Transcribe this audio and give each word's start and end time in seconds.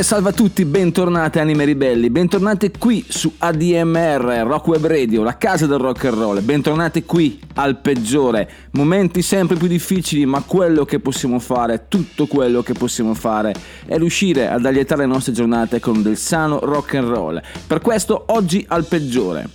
E 0.00 0.02
salve 0.02 0.30
a 0.30 0.32
tutti, 0.32 0.64
bentornati 0.64 1.40
anime 1.40 1.66
ribelli, 1.66 2.08
bentornati 2.08 2.70
qui 2.78 3.04
su 3.06 3.34
ADMR, 3.36 4.44
Rock 4.46 4.68
Web 4.68 4.86
Radio, 4.86 5.22
la 5.22 5.36
casa 5.36 5.66
del 5.66 5.76
rock 5.76 6.06
and 6.06 6.16
roll, 6.16 6.40
bentornati 6.42 7.04
qui 7.04 7.38
al 7.56 7.82
peggiore, 7.82 8.50
momenti 8.70 9.20
sempre 9.20 9.56
più 9.56 9.68
difficili, 9.68 10.24
ma 10.24 10.40
quello 10.40 10.86
che 10.86 11.00
possiamo 11.00 11.38
fare, 11.38 11.84
tutto 11.88 12.24
quello 12.24 12.62
che 12.62 12.72
possiamo 12.72 13.12
fare 13.12 13.52
è 13.84 13.98
riuscire 13.98 14.48
ad 14.48 14.64
allietare 14.64 15.02
le 15.02 15.12
nostre 15.12 15.34
giornate 15.34 15.80
con 15.80 16.00
del 16.00 16.16
sano 16.16 16.60
rock 16.60 16.94
and 16.94 17.08
roll. 17.08 17.42
Per 17.66 17.82
questo 17.82 18.24
oggi 18.28 18.64
al 18.68 18.86
peggiore, 18.86 19.50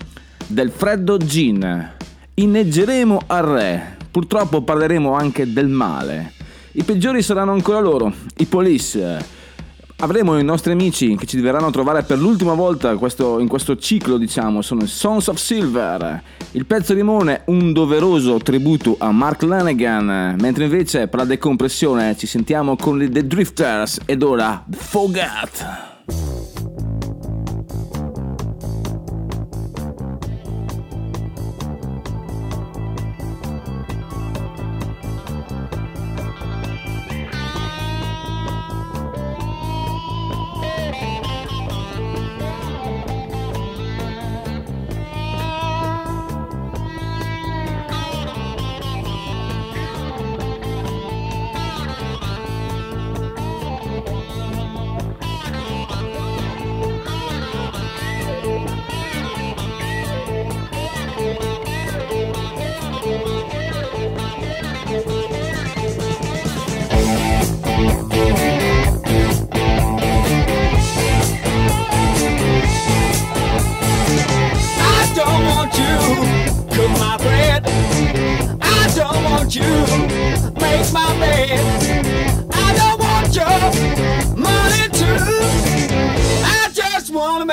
del 0.45 0.69
freddo 0.69 1.17
gin, 1.17 1.91
inneggeremo 2.35 3.19
al 3.25 3.45
re, 3.45 3.97
purtroppo 4.11 4.61
parleremo 4.61 5.11
anche 5.11 5.51
del 5.51 5.69
male. 5.69 6.33
I 6.73 6.83
peggiori 6.83 7.23
saranno 7.23 7.53
ancora 7.53 7.79
loro, 7.79 8.13
i 8.37 8.45
police. 8.45 9.34
Avremo 10.05 10.37
i 10.37 10.43
nostri 10.43 10.71
amici 10.71 11.15
che 11.15 11.25
ci 11.25 11.39
verranno 11.39 11.65
a 11.65 11.71
trovare 11.71 12.03
per 12.03 12.19
l'ultima 12.19 12.53
volta 12.53 12.95
questo- 12.95 13.39
in 13.39 13.47
questo 13.47 13.75
ciclo, 13.75 14.17
diciamo, 14.17 14.61
sono 14.61 14.83
i 14.83 14.87
Sons 14.87 15.25
of 15.29 15.37
Silver. 15.37 16.21
Il 16.51 16.67
pezzo 16.67 16.93
rimane 16.93 17.41
un 17.45 17.73
doveroso 17.73 18.37
tributo 18.37 18.97
a 18.99 19.11
Mark 19.11 19.41
Lanegan, 19.41 20.35
mentre 20.39 20.65
invece 20.65 21.07
per 21.07 21.21
la 21.21 21.25
decompressione 21.25 22.15
ci 22.15 22.27
sentiamo 22.27 22.75
con 22.75 23.01
i 23.01 23.09
The 23.09 23.25
Drifters 23.25 24.01
ed 24.05 24.21
ora 24.21 24.63
The 24.69 24.77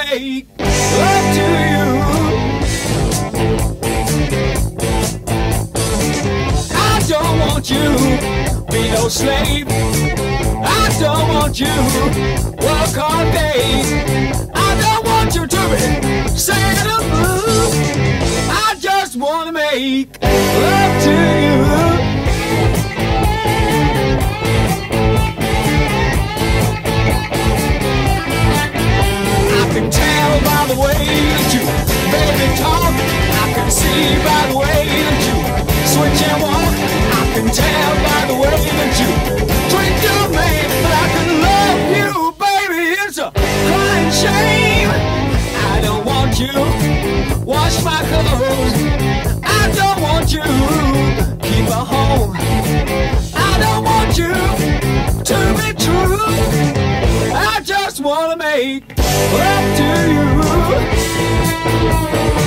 make 0.05 0.47
love 0.59 1.35
to 1.37 1.47
you. 1.73 1.87
I 6.75 7.03
don't 7.09 7.39
want 7.41 7.71
you 7.71 7.89
be 8.71 8.91
no 8.91 9.09
slave. 9.09 9.67
I 9.69 10.97
don't 11.01 11.29
want 11.35 11.61
you 11.61 11.77
work 12.67 12.97
all 12.99 13.25
day. 13.33 13.83
I 14.55 14.71
don't 14.83 15.05
want 15.07 15.35
you 15.35 15.47
to 15.47 15.61
be 15.73 16.29
Santa 16.37 16.99
Blue. 17.11 17.71
I 18.51 18.75
just 18.79 19.17
wanna 19.17 19.53
make 19.53 20.19
love 20.23 21.03
to 21.05 21.11
you. 22.17 22.22
Can 29.73 29.91
tell 29.91 30.41
by 30.45 30.67
the 30.69 30.79
way 30.79 30.93
that 30.93 31.49
you 31.55 31.65
baby 32.13 32.49
talk. 32.61 32.93
I 32.93 33.47
can 33.57 33.71
see 33.71 34.21
by 34.21 34.53
the 34.53 34.57
way 34.61 34.85
that 35.09 35.21
you 35.25 35.37
switch 35.89 36.21
and 36.29 36.43
walk. 36.45 36.75
I 37.17 37.23
can 37.33 37.49
tell 37.49 37.93
by 38.05 38.21
the 38.29 38.37
way 38.37 38.53
that 38.53 38.93
you 39.01 39.09
treat 39.73 39.97
your 40.05 40.25
man. 40.29 40.69
But 40.85 40.93
I 40.93 41.07
can 41.15 41.31
love 41.49 41.81
you, 41.97 42.13
baby. 42.37 42.85
It's 43.01 43.17
a 43.17 43.33
crying 43.33 44.13
shame. 44.13 44.93
I 45.73 45.81
don't 45.81 46.05
want 46.05 46.39
you 46.39 46.53
wash 47.47 47.83
my 47.83 48.01
clothes. 48.13 48.77
I 49.43 49.73
don't 49.73 50.03
want 50.03 50.33
you 50.37 50.45
keep 51.49 51.67
a 51.73 51.83
home. 51.93 52.37
I 53.35 53.53
don't 53.65 53.85
want 53.85 54.19
you 54.19 54.35
to 55.25 55.39
be 55.57 55.73
true. 55.81 56.82
I 57.63 57.65
just 57.65 58.01
wanna 58.01 58.37
make 58.37 58.83
love 58.99 59.77
to 59.77 59.85
you. 62.37 62.42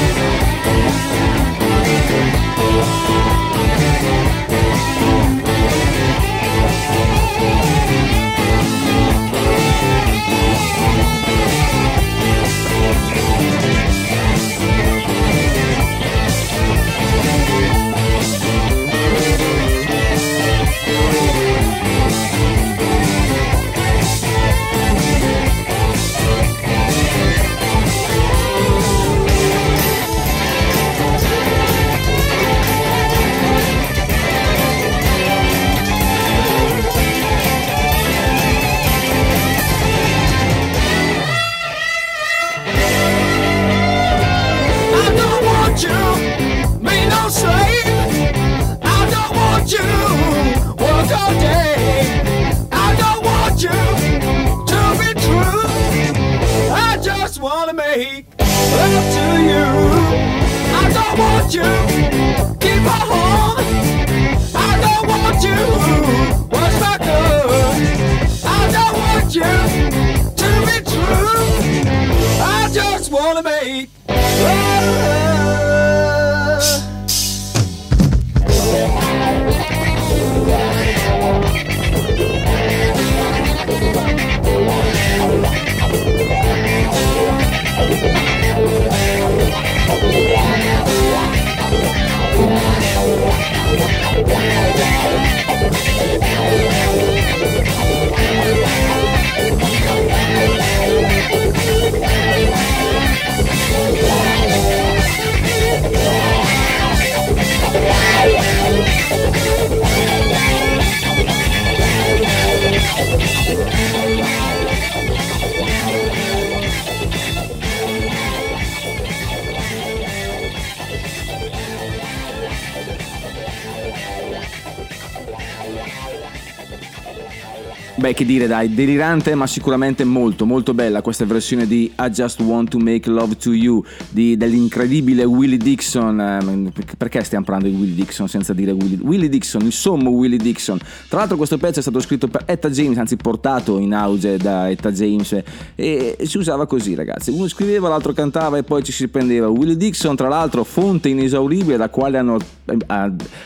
Che 128.15 128.25
dire, 128.25 128.47
dai, 128.47 128.73
delirante, 128.73 129.35
ma 129.35 129.45
sicuramente 129.45 130.05
molto, 130.05 130.45
molto 130.45 130.73
bella 130.73 131.01
questa 131.01 131.25
versione 131.25 131.67
di 131.67 131.91
I 131.99 132.09
Just 132.09 132.39
Want 132.39 132.69
to 132.69 132.77
Make 132.79 133.09
Love 133.09 133.35
to 133.35 133.51
You 133.51 133.83
di- 134.09 134.37
dell'incredibile 134.37 135.25
Willie 135.25 135.57
Dixon. 135.57 136.19
eh, 136.19 136.71
perché 136.97 137.21
stiamo 137.25 137.43
parlando 137.43 137.69
di 137.69 137.75
Willie 137.75 137.93
Dixon 137.93 138.29
senza 138.29 138.53
dire 138.53 138.71
Willie, 138.71 138.97
Willie 139.01 139.27
Dixon, 139.27 139.63
il 139.63 139.73
sommo 139.73 140.11
Willie 140.11 140.37
Dixon. 140.37 140.79
Tra 141.09 141.19
l'altro, 141.19 141.35
questo 141.35 141.57
pezzo 141.57 141.79
è 141.79 141.81
stato 141.81 141.99
scritto 141.99 142.29
per 142.29 142.43
Etta 142.45 142.69
James, 142.69 142.97
anzi 142.97 143.17
portato 143.17 143.79
in 143.79 143.93
auge 143.93 144.37
da 144.37 144.69
Etta 144.69 144.93
James, 144.93 145.37
e 145.75 146.15
si 146.23 146.37
usava 146.37 146.65
così, 146.67 146.95
ragazzi. 146.95 147.31
Uno 147.31 147.49
scriveva, 147.49 147.89
l'altro 147.89 148.13
cantava 148.13 148.57
e 148.57 148.63
poi 148.63 148.81
ci 148.81 148.93
si 148.93 149.09
prendeva. 149.09 149.49
Willie 149.49 149.75
Dixon, 149.75 150.15
tra 150.15 150.29
l'altro, 150.29 150.63
fonte 150.63 151.09
inesauribile 151.09 151.75
da 151.75 151.89
quale 151.89 152.17
hanno 152.17 152.37
eh, 152.63 152.77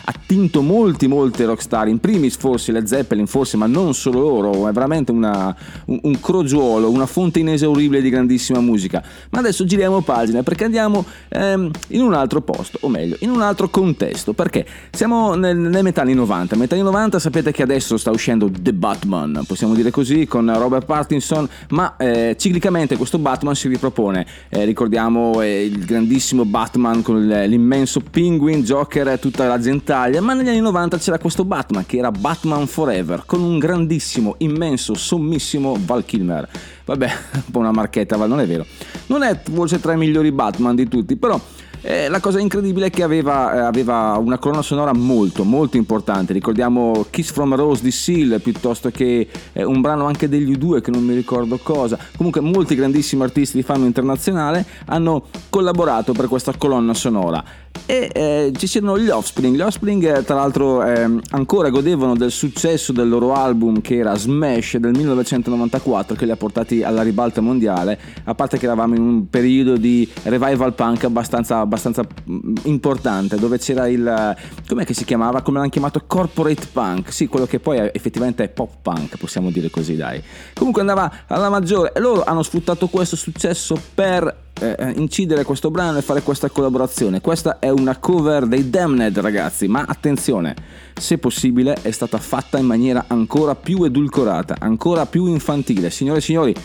attinto 0.06 0.62
molti, 0.62 1.08
molti 1.08 1.44
rockstar. 1.44 1.88
In 1.88 1.98
primis, 2.00 2.38
forse 2.38 2.72
Led 2.72 2.86
Zeppelin, 2.86 3.26
forse, 3.26 3.58
ma 3.58 3.66
non 3.66 3.96
solo 3.96 4.20
loro. 4.20 4.58
È 4.68 4.72
veramente 4.72 5.12
una- 5.12 5.56
un, 5.86 6.00
un 6.04 6.20
crogiuolo, 6.20 6.90
una 6.90 7.06
fonte 7.06 7.40
inesauribile 7.40 8.02
di 8.02 8.10
grandissima 8.10 8.60
musica. 8.60 9.04
Ma 9.32 9.40
adesso 9.40 9.64
giriamo 9.64 10.02
pagina 10.02 10.44
perché 10.44 10.66
andiamo 10.66 11.06
ehm, 11.30 11.72
in 11.90 12.02
un 12.02 12.14
altro 12.14 12.42
posto, 12.42 12.78
o 12.82 12.90
meglio, 12.90 13.16
in 13.20 13.30
un 13.30 13.42
altro 13.42 13.70
contesto. 13.70 14.34
Perché 14.34 14.66
siamo 14.92 15.36
nel, 15.36 15.58
nel 15.58 15.84
metà 15.84 16.02
anni 16.02 16.14
90. 16.14 16.56
Metà 16.56 16.76
anni 16.76 16.84
90 16.84 17.20
sapete 17.20 17.52
che 17.52 17.64
adesso 17.64 17.98
sta 17.98 18.12
uscendo 18.12 18.50
The 18.50 18.74
Batman, 18.74 19.44
possiamo 19.48 19.74
dire 19.74 19.92
così, 19.92 20.26
con 20.26 20.52
Robert 20.58 20.86
Pattinson, 20.86 21.48
ma 21.70 21.96
eh, 21.98 22.36
ciclicamente 22.38 22.98
questo 22.98 23.18
Batman 23.18 23.56
si 23.56 23.68
ripropone. 23.68 24.26
Eh, 24.50 24.66
ricordiamo 24.66 25.42
eh, 25.42 25.66
il 25.66 25.86
grandissimo 25.86 26.46
Batman 26.46 27.02
con 27.02 27.26
l'immenso 27.28 28.02
Penguin, 28.02 28.64
Joker 28.64 29.08
e 29.10 29.20
tutta 29.20 29.48
la 29.48 29.60
gentaglia, 29.60 30.22
ma 30.22 30.34
negli 30.34 30.50
anni 30.50 30.60
90 30.60 30.98
c'era 30.98 31.18
questo 31.20 31.46
Batman 31.46 31.86
che 31.86 31.98
era 31.98 32.12
Batman 32.12 32.68
Forever, 32.68 33.24
con 33.26 33.42
un 33.42 33.58
grandissimo, 33.60 34.36
immenso, 34.40 34.49
sommissimo 34.96 35.78
Val 35.80 36.06
Kilmer. 36.06 36.48
Vabbè, 36.86 37.10
un 37.36 37.52
po' 37.52 37.60
una 37.60 37.72
marchetta, 37.72 38.18
ma 38.18 38.26
non 38.26 38.40
è 38.40 38.48
vero. 38.48 38.66
Non 39.08 39.24
è 39.24 39.40
forse 39.42 39.80
tra 39.80 39.94
i 39.94 39.98
migliori 39.98 40.32
Batman 40.32 40.76
di 40.76 40.88
tutti, 40.88 41.16
però 41.16 41.40
eh, 41.82 42.10
la 42.10 42.20
cosa 42.20 42.40
incredibile 42.40 42.88
è 42.88 42.90
che 42.90 43.04
aveva, 43.04 43.56
eh, 43.56 43.60
aveva 43.60 44.18
una 44.18 44.38
colonna 44.38 44.62
sonora 44.62 44.94
molto, 44.94 45.44
molto 45.44 45.78
importante. 45.78 46.34
Ricordiamo 46.34 47.06
Kiss 47.10 47.32
from 47.32 47.56
Rose 47.56 47.82
di 47.82 47.92
Seal 47.92 48.42
piuttosto 48.42 48.90
che 48.90 49.28
eh, 49.54 49.64
un 49.64 49.80
brano 49.80 50.06
anche 50.06 50.28
degli 50.28 50.52
U2 50.52 50.82
che 50.82 50.92
non 50.92 51.04
mi 51.04 51.14
ricordo 51.14 51.58
cosa. 51.58 51.98
Comunque, 52.18 52.42
molti 52.42 52.76
grandissimi 52.76 53.24
artisti 53.24 53.58
di 53.58 53.64
fama 53.64 53.86
internazionale 53.86 54.66
hanno 54.86 55.28
collaborato 55.50 56.12
per 56.12 56.28
questa 56.28 56.54
colonna 56.58 56.94
sonora. 56.94 57.44
E 57.86 58.10
eh, 58.14 58.52
ci 58.56 58.68
c'erano 58.68 58.98
gli 58.98 59.10
Offspring. 59.10 59.56
Gli 59.56 59.62
Offspring, 59.62 60.18
eh, 60.18 60.24
tra 60.24 60.36
l'altro, 60.36 60.84
ehm, 60.84 61.22
ancora 61.32 61.70
godevano 61.70 62.16
del 62.16 62.32
successo 62.32 62.92
del 62.92 63.10
loro 63.10 63.34
album 63.34 63.82
che 63.82 63.98
era 63.98 64.16
Smash 64.16 64.78
del 64.78 64.92
1994, 64.96 66.16
che 66.16 66.26
li 66.26 66.32
ha 66.32 66.36
portati 66.36 66.84
alla 66.84 67.02
ribalta 67.02 67.42
mondiale. 67.42 68.00
A 68.26 68.36
parte 68.36 68.58
che 68.58 68.66
eravamo 68.66 68.96
in 68.96 69.02
un 69.02 69.30
periodo 69.30 69.76
di 69.78 70.08
revival 70.24 70.74
punk 70.74 71.06
abbastanza, 71.06 71.60
abbastanza 71.60 72.04
mm, 72.30 72.56
importante, 72.64 73.38
dove 73.38 73.58
c'era 73.58 73.88
il. 73.88 74.36
com'è 74.68 74.86
che 74.86 74.94
si 74.94 75.06
chiamava? 75.06 75.42
Come 75.42 75.58
l'hanno 75.58 75.70
chiamato? 75.70 76.04
Corporate 76.06 76.68
punk. 76.72 77.12
Sì, 77.12 77.28
quello 77.28 77.46
che 77.46 77.60
poi 77.60 77.78
è- 77.78 77.92
effettivamente 77.94 78.44
è 78.44 78.50
pop 78.50 78.72
punk, 78.82 79.18
possiamo 79.18 79.50
dire 79.52 79.70
così, 79.70 79.96
dai. 79.96 80.22
Comunque 80.54 80.82
andava 80.82 81.12
alla 81.28 81.50
maggiore 81.50 81.92
e 81.94 82.00
loro 82.00 82.24
hanno 82.24 82.44
sfruttato 82.44 82.88
questo 82.88 83.16
successo 83.16 83.80
per 83.94 84.48
eh, 84.60 84.94
incidere 84.98 85.44
questo 85.44 85.72
brano 85.72 85.98
e 85.98 86.02
fare 86.02 86.22
questa 86.22 86.50
collaborazione. 86.50 87.22
Questa 87.22 87.60
è 87.60 87.70
una 87.70 87.98
cover 87.98 88.46
dei 88.46 88.70
Damned, 88.70 89.18
ragazzi, 89.20 89.68
ma 89.68 89.86
attenzione, 89.88 90.56
se 90.94 91.18
possibile 91.18 91.78
è 91.82 91.92
stata 91.92 92.18
fatta 92.18 92.58
in 92.58 92.66
maniera 92.66 93.06
ancora 93.08 93.56
più 93.56 93.84
edulcorata, 93.84 94.56
ancora 94.60 95.06
più 95.06 95.26
infantile. 95.26 95.90
Signore 95.90 96.20
e 96.20 96.22
signori, 96.22 96.56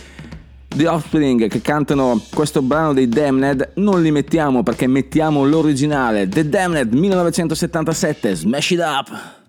The 0.75 0.89
Offspring 0.89 1.49
che 1.49 1.61
cantano 1.61 2.21
questo 2.35 2.61
brano 2.61 2.93
dei 2.93 3.09
Damned 3.09 3.75
non 3.77 4.03
li 4.03 4.11
mettiamo 4.11 4.65
perché 4.65 4.89
mettiamo 4.89 5.45
l'originale 5.45 6.29
The 6.29 6.49
Damned 6.49 6.93
1977 6.93 8.35
Smash 8.35 8.71
It 8.71 8.81
Up 8.81 9.44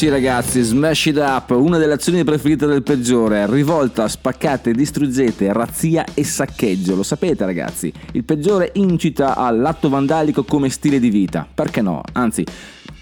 sì 0.00 0.08
ragazzi, 0.08 0.62
Smash 0.62 1.06
It 1.06 1.18
Up, 1.18 1.50
una 1.50 1.76
delle 1.76 1.92
azioni 1.92 2.24
preferite 2.24 2.64
del 2.64 2.82
peggiore, 2.82 3.44
rivolta, 3.46 4.08
spaccate, 4.08 4.72
distruggete, 4.72 5.52
razzia 5.52 6.06
e 6.14 6.24
saccheggio, 6.24 6.94
lo 6.94 7.02
sapete 7.02 7.44
ragazzi, 7.44 7.92
il 8.12 8.24
peggiore 8.24 8.70
incita 8.76 9.36
all'atto 9.36 9.90
vandalico 9.90 10.42
come 10.44 10.70
stile 10.70 11.00
di 11.00 11.10
vita, 11.10 11.46
perché 11.52 11.82
no? 11.82 12.00
Anzi, 12.12 12.46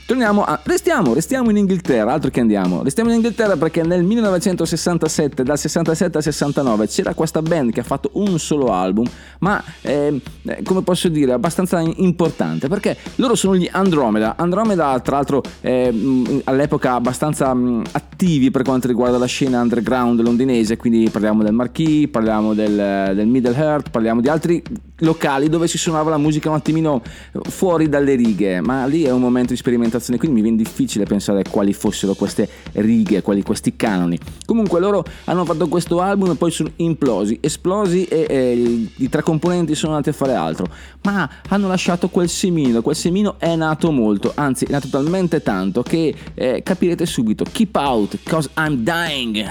Torniamo 0.09 0.43
a... 0.43 0.59
Restiamo, 0.63 1.13
restiamo 1.13 1.51
in 1.51 1.59
Inghilterra, 1.59 2.15
altro 2.15 2.31
che 2.31 2.41
andiamo. 2.41 2.83
Restiamo 2.83 3.11
in 3.11 3.17
Inghilterra 3.17 3.59
perché 3.59 3.83
nel 3.83 4.03
1967, 4.05 5.43
dal 5.43 5.59
67 5.59 6.17
al 6.17 6.23
69, 6.23 6.87
c'era 6.87 7.13
questa 7.13 7.43
band 7.43 7.73
che 7.73 7.81
ha 7.81 7.83
fatto 7.83 8.09
un 8.15 8.39
solo 8.39 8.73
album, 8.73 9.07
ma 9.41 9.63
eh, 9.83 10.19
eh, 10.45 10.63
come 10.63 10.81
posso 10.81 11.11
dire, 11.11 11.33
abbastanza 11.33 11.81
importante, 11.81 12.69
perché 12.69 12.97
loro 13.17 13.35
sono 13.35 13.55
gli 13.55 13.69
Andromeda. 13.71 14.37
Andromeda, 14.39 14.99
tra 15.01 15.17
l'altro, 15.17 15.43
eh, 15.61 16.43
all'epoca 16.45 16.95
abbastanza 16.95 17.53
mh, 17.53 17.83
attivi 17.93 18.51
per 18.51 18.63
quanto 18.63 18.87
riguarda 18.87 19.19
la 19.19 19.27
scena 19.27 19.61
underground 19.61 20.23
londinese, 20.23 20.79
quindi 20.79 21.11
parliamo 21.11 21.43
del 21.43 21.53
Marquis, 21.53 22.09
parliamo 22.09 22.55
del, 22.55 23.13
del 23.15 23.27
Middle 23.27 23.55
Earth, 23.55 23.91
parliamo 23.91 24.23
di 24.23 24.29
altri 24.29 24.63
locali 25.01 25.49
dove 25.49 25.69
si 25.69 25.79
suonava 25.79 26.11
la 26.11 26.19
musica 26.19 26.49
un 26.49 26.57
attimino 26.57 27.03
fuori 27.43 27.89
dalle 27.89 28.15
righe, 28.15 28.61
ma 28.61 28.87
lì 28.87 29.03
è 29.03 29.11
un 29.11 29.21
momento 29.21 29.53
di 29.53 29.57
sperimentazione, 29.57 29.97
quindi 30.07 30.29
mi 30.29 30.43
viene 30.43 30.57
difficile 30.57 31.05
pensare 31.05 31.43
quali 31.49 31.73
fossero 31.73 32.15
queste 32.15 32.49
righe, 32.73 33.23
quali 33.23 33.43
questi 33.43 33.77
canoni. 33.77 34.19
Comunque 34.45 34.81
loro 34.81 35.05
hanno 35.25 35.45
fatto 35.45 35.69
questo 35.69 36.01
album 36.01 36.31
e 36.31 36.35
poi 36.35 36.51
sono 36.51 36.71
implosi, 36.77 37.39
esplosi 37.41 38.05
e, 38.05 38.27
e 38.29 38.89
i 38.97 39.09
tre 39.09 39.23
componenti 39.23 39.75
sono 39.75 39.93
andati 39.93 40.11
a 40.11 40.13
fare 40.13 40.35
altro, 40.35 40.67
ma 41.03 41.29
hanno 41.49 41.69
lasciato 41.69 42.09
quel 42.09 42.29
semino, 42.29 42.83
quel 42.83 42.97
semino 42.97 43.37
è 43.39 43.55
nato 43.57 43.91
molto, 43.91 44.33
anzi 44.35 44.65
è 44.65 44.71
nato 44.71 44.89
talmente 44.89 45.43
tanto 45.43 45.83
che 45.83 46.15
eh, 46.35 46.63
capirete 46.63 47.07
subito, 47.07 47.45
keep 47.51 47.75
out, 47.77 48.19
cause 48.25 48.49
I'm 48.57 48.83
dying. 48.83 49.45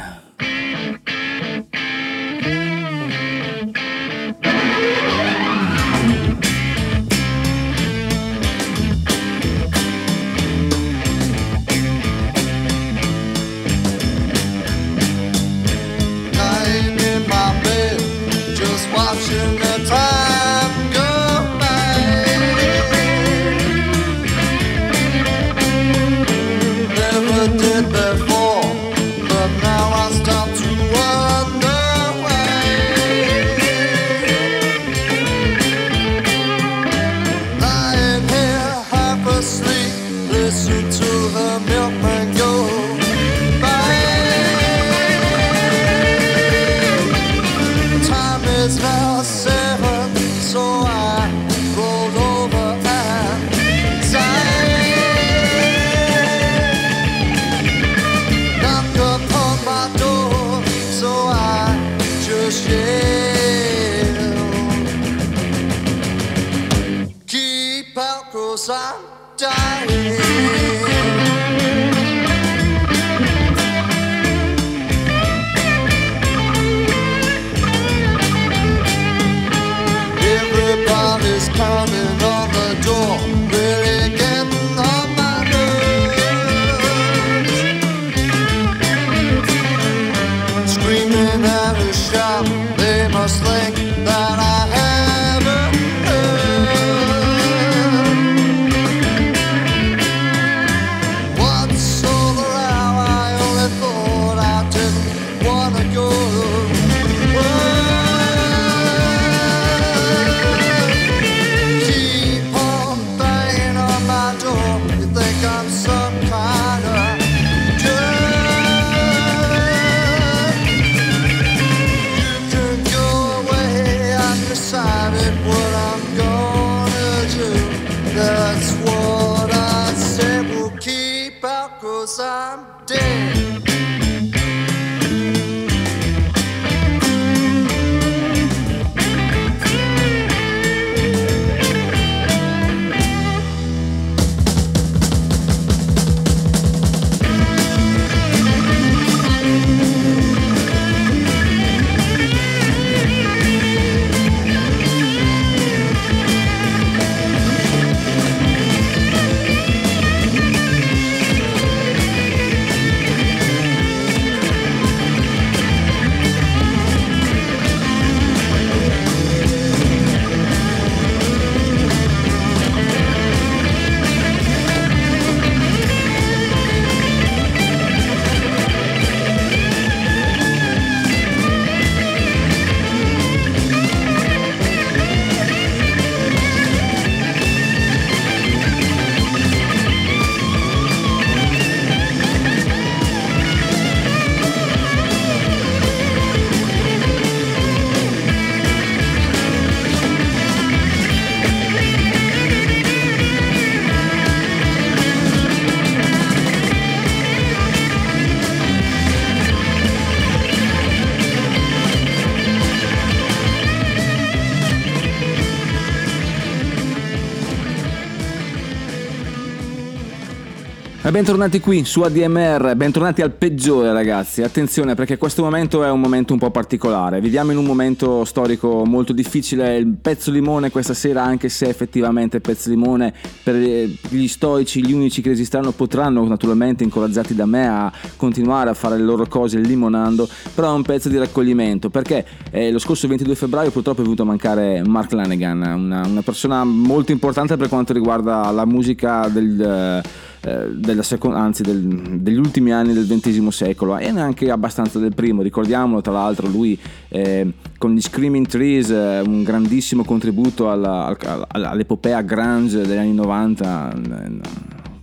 Bentornati 221.17 221.59
qui 221.59 221.83
su 221.83 222.01
ADMR, 222.01 222.75
bentornati 222.75 223.24
al 223.24 223.31
peggiore 223.31 223.91
ragazzi, 223.91 224.43
attenzione 224.43 224.93
perché 224.93 225.17
questo 225.17 225.41
momento 225.41 225.83
è 225.83 225.89
un 225.89 226.00
momento 226.00 226.33
un 226.33 226.38
po' 226.38 226.51
particolare, 226.51 227.19
viviamo 227.19 227.50
in 227.50 227.57
un 227.57 227.65
momento 227.65 228.24
storico 228.24 228.86
molto 228.86 229.13
difficile, 229.13 229.77
il 229.77 229.95
pezzo 230.00 230.29
limone 230.29 230.69
questa 230.69 230.93
sera 230.93 231.24
anche 231.24 231.50
se 231.50 231.65
effettivamente 231.65 232.39
pezzo 232.39 232.69
limone 232.69 233.15
per 233.41 233.55
gli 233.55 234.27
stoici, 234.27 234.86
gli 234.86 234.93
unici 234.93 235.24
che 235.24 235.29
resisteranno 235.29 235.71
potranno 235.71 236.24
naturalmente 236.27 236.83
incoraggiati 236.83 237.33
da 237.33 237.47
me 237.47 237.67
a 237.67 237.91
continuare 238.15 238.69
a 238.69 238.75
fare 238.75 238.97
le 238.97 239.03
loro 239.03 239.25
cose 239.25 239.57
limonando, 239.57 240.29
però 240.53 240.71
è 240.71 240.75
un 240.75 240.83
pezzo 240.83 241.09
di 241.09 241.17
raccoglimento 241.17 241.89
perché 241.89 242.27
eh, 242.51 242.69
lo 242.69 242.77
scorso 242.77 243.07
22 243.07 243.33
febbraio 243.33 243.71
purtroppo 243.71 244.01
è 244.01 244.03
venuto 244.03 244.21
a 244.21 244.25
mancare 244.25 244.83
Mark 244.86 245.13
Lanegan, 245.13 245.63
una, 245.63 246.05
una 246.05 246.21
persona 246.21 246.63
molto 246.63 247.12
importante 247.12 247.57
per 247.57 247.69
quanto 247.69 247.91
riguarda 247.91 248.51
la 248.51 248.65
musica 248.65 249.27
del... 249.29 250.03
eh, 250.41 250.67
della 250.71 251.03
secon- 251.08 251.36
anzi 251.36 251.64
del- 251.64 252.20
degli 252.20 252.38
ultimi 252.38 252.72
anni 252.72 252.94
del 252.94 253.06
XX 253.06 253.48
secolo 253.48 253.98
e 253.98 254.12
neanche 254.12 254.52
abbastanza 254.52 255.00
del 255.00 255.14
primo, 255.16 255.42
ricordiamolo 255.42 256.02
tra 256.02 256.12
l'altro 256.14 256.48
lui 256.48 256.78
eh, 257.10 257.52
con 257.78 257.94
gli 257.94 258.02
Screaming 258.02 258.46
Trees 258.48 258.90
eh, 258.90 259.22
un 259.26 259.44
grandissimo 259.44 260.04
contributo 260.04 260.70
alla- 260.70 261.08
al- 261.08 261.48
all'epopea 261.66 262.22
grunge 262.22 262.86
degli 262.86 262.98
anni 262.98 263.14
90 263.14 263.94
eh, 263.94 264.40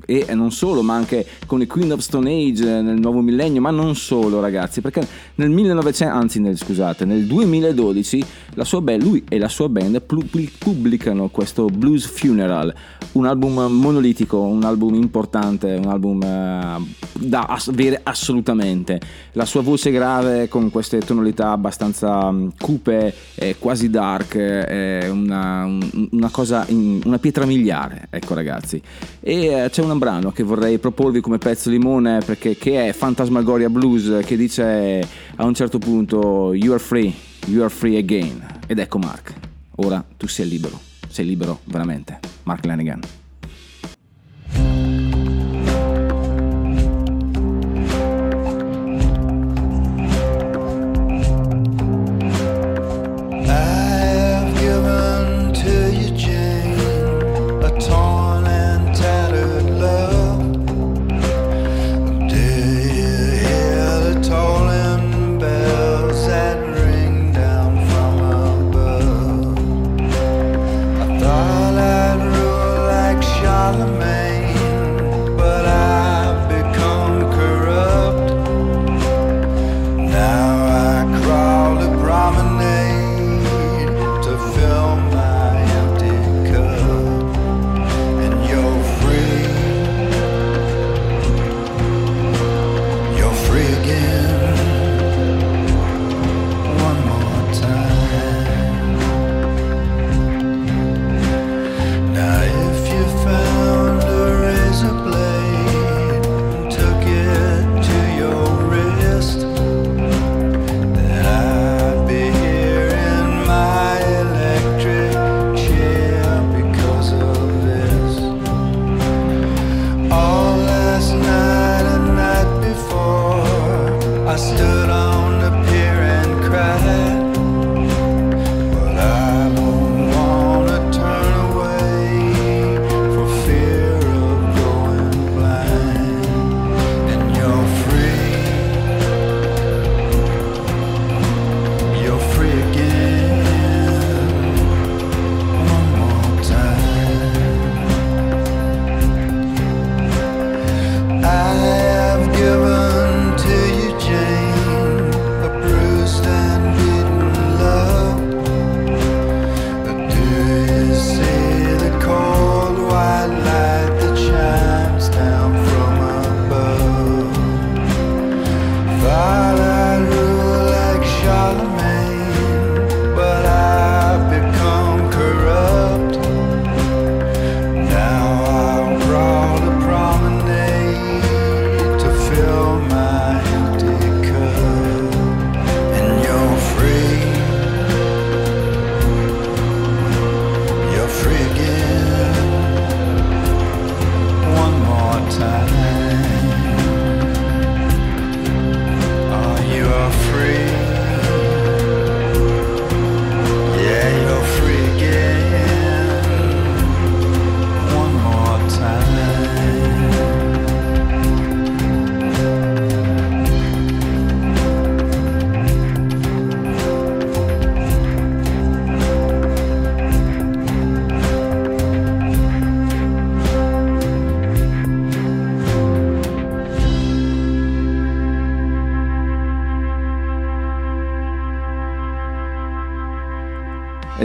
e 0.07 0.27
non 0.35 0.51
solo, 0.53 0.83
ma 0.83 0.95
anche 0.95 1.27
con 1.47 1.61
i 1.63 1.67
Queen 1.67 1.93
of 1.93 2.01
Stone 2.01 2.31
Age 2.31 2.81
nel 2.83 2.99
nuovo 2.99 3.21
millennio, 3.21 3.61
ma 3.61 3.71
non 3.71 3.95
solo 3.97 4.41
ragazzi, 4.41 4.81
perché 4.81 5.07
nel 5.37 5.51
1900, 5.51 6.15
anzi 6.15 6.41
nel, 6.41 6.57
scusate, 6.57 7.05
nel 7.05 7.25
2012 7.27 8.25
la 8.55 8.65
sua 8.65 8.81
band, 8.81 9.03
lui 9.03 9.25
e 9.29 9.39
la 9.39 9.49
sua 9.49 9.69
band 9.69 10.01
pu- 10.03 10.25
pubblicano 10.59 11.29
questo 11.29 11.67
Blues 11.67 12.07
Funeral, 12.07 12.73
un 13.13 13.27
album 13.27 13.55
monolitico, 13.71 14.41
un 14.41 14.65
album 14.65 14.95
importante, 14.95 15.75
un 15.75 15.89
album 15.89 16.23
eh, 16.23 16.77
da 17.21 17.59
avere 17.67 18.01
assolutamente. 18.03 19.01
La 19.33 19.45
sua 19.45 19.63
voce 19.63 19.91
grave 19.91 20.49
con 20.49 20.71
queste 20.71 20.99
tonalità 21.01 21.51
abbastanza 21.51 22.31
mm, 22.31 22.49
cupe 22.59 23.15
quasi 23.59 23.91
dark 23.91 24.37
è 24.37 25.09
una, 25.11 25.65
un- 25.65 26.09
una 26.13 26.29
cosa, 26.31 26.65
in- 26.69 27.01
una 27.05 27.19
pietra 27.19 27.45
miliare, 27.47 28.07
ecco 28.11 28.35
ragazzi. 28.35 28.81
E 29.21 29.47
eh, 29.47 29.71
c'è 29.71 29.83
un 29.95 30.01
brano 30.01 30.33
che 30.33 30.43
vorrei 30.43 30.79
proporvi 30.79 31.21
come 31.21 31.39
pezzo 31.39 31.71
limone 31.71 32.19
perché 32.25 32.57
che 32.57 32.89
è 32.89 32.93
Fantasmagoria 32.93 33.71
Blues 33.71 34.25
che 34.25 34.37
dice 34.37 35.07
a 35.37 35.45
un 35.45 35.55
certo 35.55 35.79
punto 35.79 36.53
You 36.53 36.73
are 36.73 36.81
free, 36.81 37.15
you 37.47 37.63
are 37.63 37.71
free 37.71 37.97
again. 37.97 38.45
Ed 38.67 38.79
ecco 38.79 38.99
Mark, 38.99 39.33
ora 39.77 40.05
tu 40.17 40.27
sei 40.27 40.49
libero, 40.49 40.79
sei 41.09 41.25
libero 41.25 41.61
veramente. 41.65 42.19
Mark 42.43 42.65
Lanigan. 42.67 43.24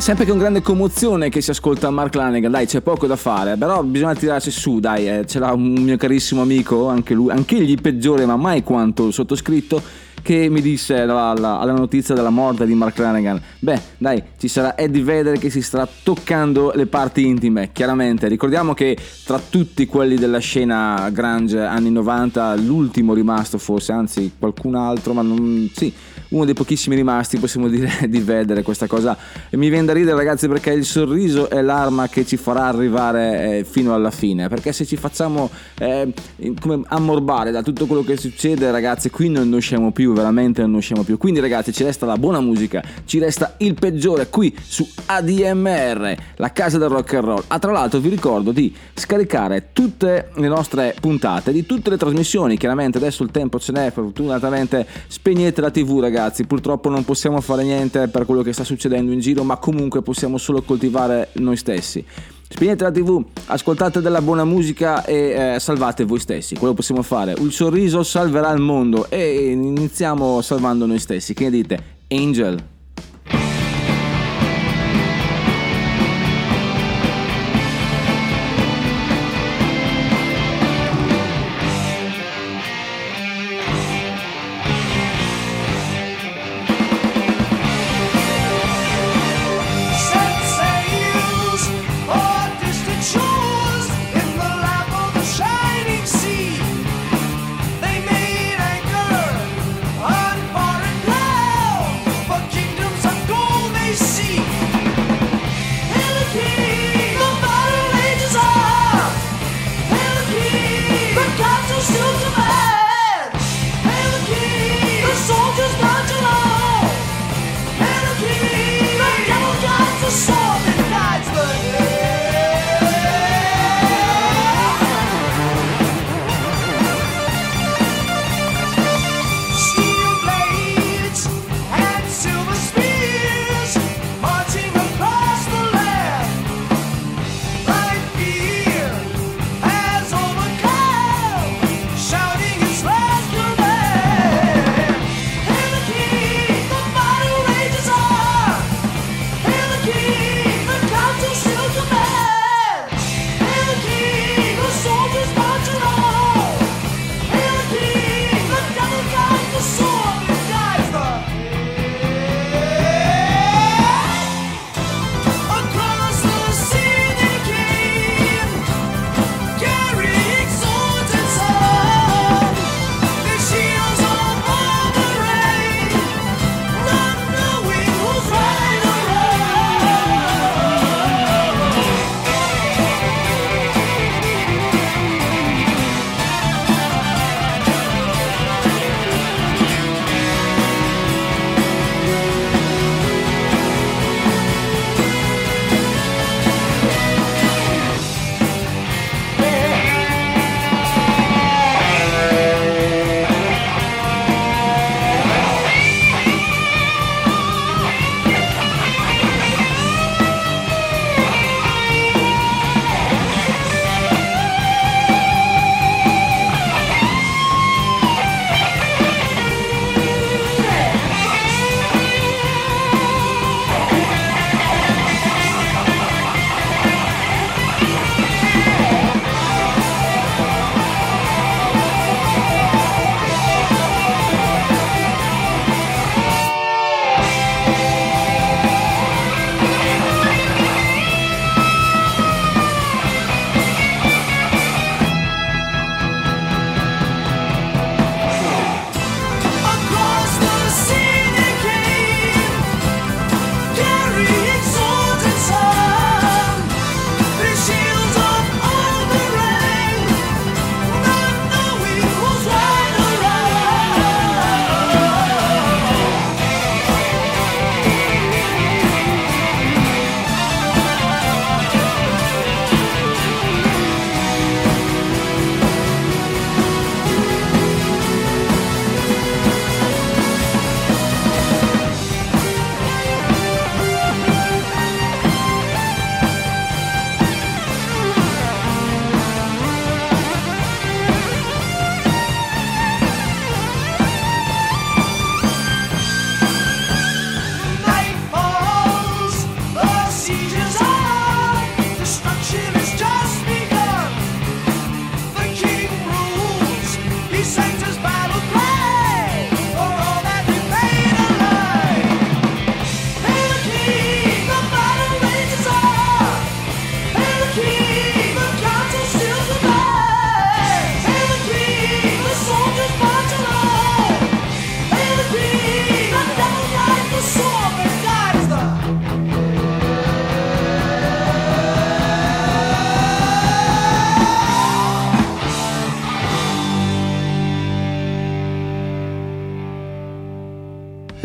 Sempre 0.09 0.25
con 0.25 0.39
grande 0.39 0.63
commozione 0.63 1.29
che 1.29 1.39
si 1.39 1.51
ascolta 1.51 1.91
Mark 1.91 2.15
Lanegan, 2.15 2.49
dai 2.49 2.65
c'è 2.65 2.81
poco 2.81 3.05
da 3.05 3.15
fare, 3.15 3.57
però 3.57 3.83
bisogna 3.83 4.15
tirarsi 4.15 4.49
su, 4.49 4.79
dai, 4.79 5.07
eh, 5.07 5.27
ce 5.27 5.37
l'ha 5.37 5.53
un 5.53 5.73
mio 5.73 5.97
carissimo 5.97 6.41
amico, 6.41 6.87
anche 6.87 7.13
lui, 7.13 7.29
anche 7.29 7.57
egli 7.57 7.79
peggiore 7.79 8.25
ma 8.25 8.35
mai 8.35 8.63
quanto 8.63 9.05
il 9.05 9.13
sottoscritto, 9.13 9.79
che 10.23 10.49
mi 10.49 10.61
disse 10.61 11.01
alla, 11.01 11.25
alla- 11.25 11.59
alla 11.59 11.73
notizia 11.73 12.15
della 12.15 12.31
morte 12.31 12.65
di 12.65 12.73
Mark 12.73 12.97
Lanagan. 12.97 13.39
Beh, 13.59 13.79
dai, 13.99 14.23
ci 14.39 14.47
sarà 14.47 14.75
Eddie 14.75 15.03
Vedder 15.03 15.37
che 15.37 15.51
si 15.51 15.61
starà 15.61 15.87
toccando 16.01 16.71
le 16.73 16.87
parti 16.87 17.27
intime, 17.27 17.69
chiaramente. 17.71 18.27
Ricordiamo 18.27 18.73
che 18.73 18.97
tra 19.25 19.39
tutti 19.39 19.85
quelli 19.85 20.15
della 20.15 20.39
scena 20.39 21.07
grunge 21.11 21.61
anni 21.61 21.91
90, 21.91 22.55
l'ultimo 22.55 23.13
rimasto 23.13 23.59
forse, 23.59 23.91
anzi 23.91 24.31
qualcun 24.39 24.73
altro, 24.73 25.13
ma 25.13 25.21
non... 25.21 25.69
sì, 25.71 25.93
uno 26.29 26.45
dei 26.45 26.53
pochissimi 26.53 26.95
rimasti, 26.95 27.37
possiamo 27.37 27.67
dire, 27.67 27.89
di 28.07 28.19
Vedder. 28.19 28.61
Questa 28.61 28.87
cosa 28.87 29.17
e 29.49 29.57
mi 29.57 29.69
viene 29.69 29.85
da 29.85 29.93
ridere 29.93 30.15
ragazzi 30.15 30.47
perché 30.47 30.71
il 30.71 30.85
sorriso 30.85 31.49
è 31.49 31.61
l'arma 31.61 32.07
che 32.07 32.25
ci 32.25 32.37
farà 32.37 32.65
arrivare 32.65 33.59
eh, 33.59 33.63
fino 33.63 33.93
alla 33.93 34.11
fine. 34.11 34.47
Perché 34.47 34.71
se 34.73 34.85
ci 34.85 34.95
facciamo 34.95 35.49
eh, 35.77 36.13
come 36.59 36.81
ammorbare 36.87 37.51
da 37.51 37.61
tutto 37.61 37.85
quello 37.85 38.03
che 38.03 38.17
succede 38.17 38.69
ragazzi, 38.71 39.09
qui 39.09 39.29
non 39.29 39.51
usciamo 39.51 39.91
più, 39.91 40.13
veramente 40.13 40.61
non 40.61 40.75
usciamo 40.75 41.03
più. 41.03 41.17
Quindi 41.17 41.39
ragazzi 41.39 41.73
ci 41.73 41.83
resta 41.83 42.05
la 42.05 42.17
buona 42.17 42.39
musica, 42.39 42.83
ci 43.05 43.19
resta 43.19 43.55
il 43.57 43.73
peggiore 43.73 44.27
qui 44.27 44.55
su 44.61 44.87
ADMR, 45.05 46.15
la 46.35 46.51
casa 46.51 46.77
del 46.77 46.89
rock 46.89 47.13
and 47.15 47.23
roll. 47.23 47.43
Ah, 47.47 47.59
tra 47.59 47.71
l'altro 47.71 47.99
vi 47.99 48.09
ricordo 48.09 48.51
di 48.51 48.73
scaricare 48.93 49.69
tutte 49.73 50.29
le 50.35 50.47
nostre 50.47 50.95
puntate, 50.99 51.51
di 51.51 51.65
tutte 51.65 51.89
le 51.89 51.97
trasmissioni. 51.97 52.57
Chiaramente 52.57 52.97
adesso 52.97 53.23
il 53.23 53.31
tempo 53.31 53.59
ce 53.59 53.71
n'è, 53.71 53.91
fortunatamente 53.91 54.85
spegnete 55.07 55.61
la 55.61 55.71
TV 55.71 55.99
ragazzi, 55.99 56.18
purtroppo 56.45 56.89
non 56.89 57.05
possiamo 57.05 57.41
fare 57.41 57.63
niente 57.63 58.07
per 58.07 58.25
quello 58.25 58.41
che 58.41 58.53
sta 58.53 58.63
succedendo 58.63 59.11
in 59.11 59.19
giro, 59.19 59.43
ma 59.43 59.57
comunque 59.57 60.01
possiamo 60.01 60.37
solo 60.37 60.61
coltivare 60.61 61.29
noi 61.33 61.57
stessi. 61.57 62.05
Spegnete 62.51 62.83
la 62.83 62.91
TV, 62.91 63.23
ascoltate 63.45 64.01
della 64.01 64.21
buona 64.21 64.43
musica 64.43 65.05
e 65.05 65.53
eh, 65.55 65.59
salvate 65.59 66.03
voi 66.03 66.19
stessi. 66.19 66.55
Quello 66.55 66.73
possiamo 66.73 67.03
fare. 67.03 67.33
Il 67.37 67.51
sorriso 67.51 68.01
salverà 68.01 68.51
il 68.51 68.59
mondo 68.59 69.09
e 69.09 69.51
iniziamo 69.51 70.41
salvando 70.41 70.85
noi 70.85 70.99
stessi. 70.99 71.33
Che 71.33 71.43
ne 71.43 71.49
dite? 71.51 71.83
Angel. 72.07 72.78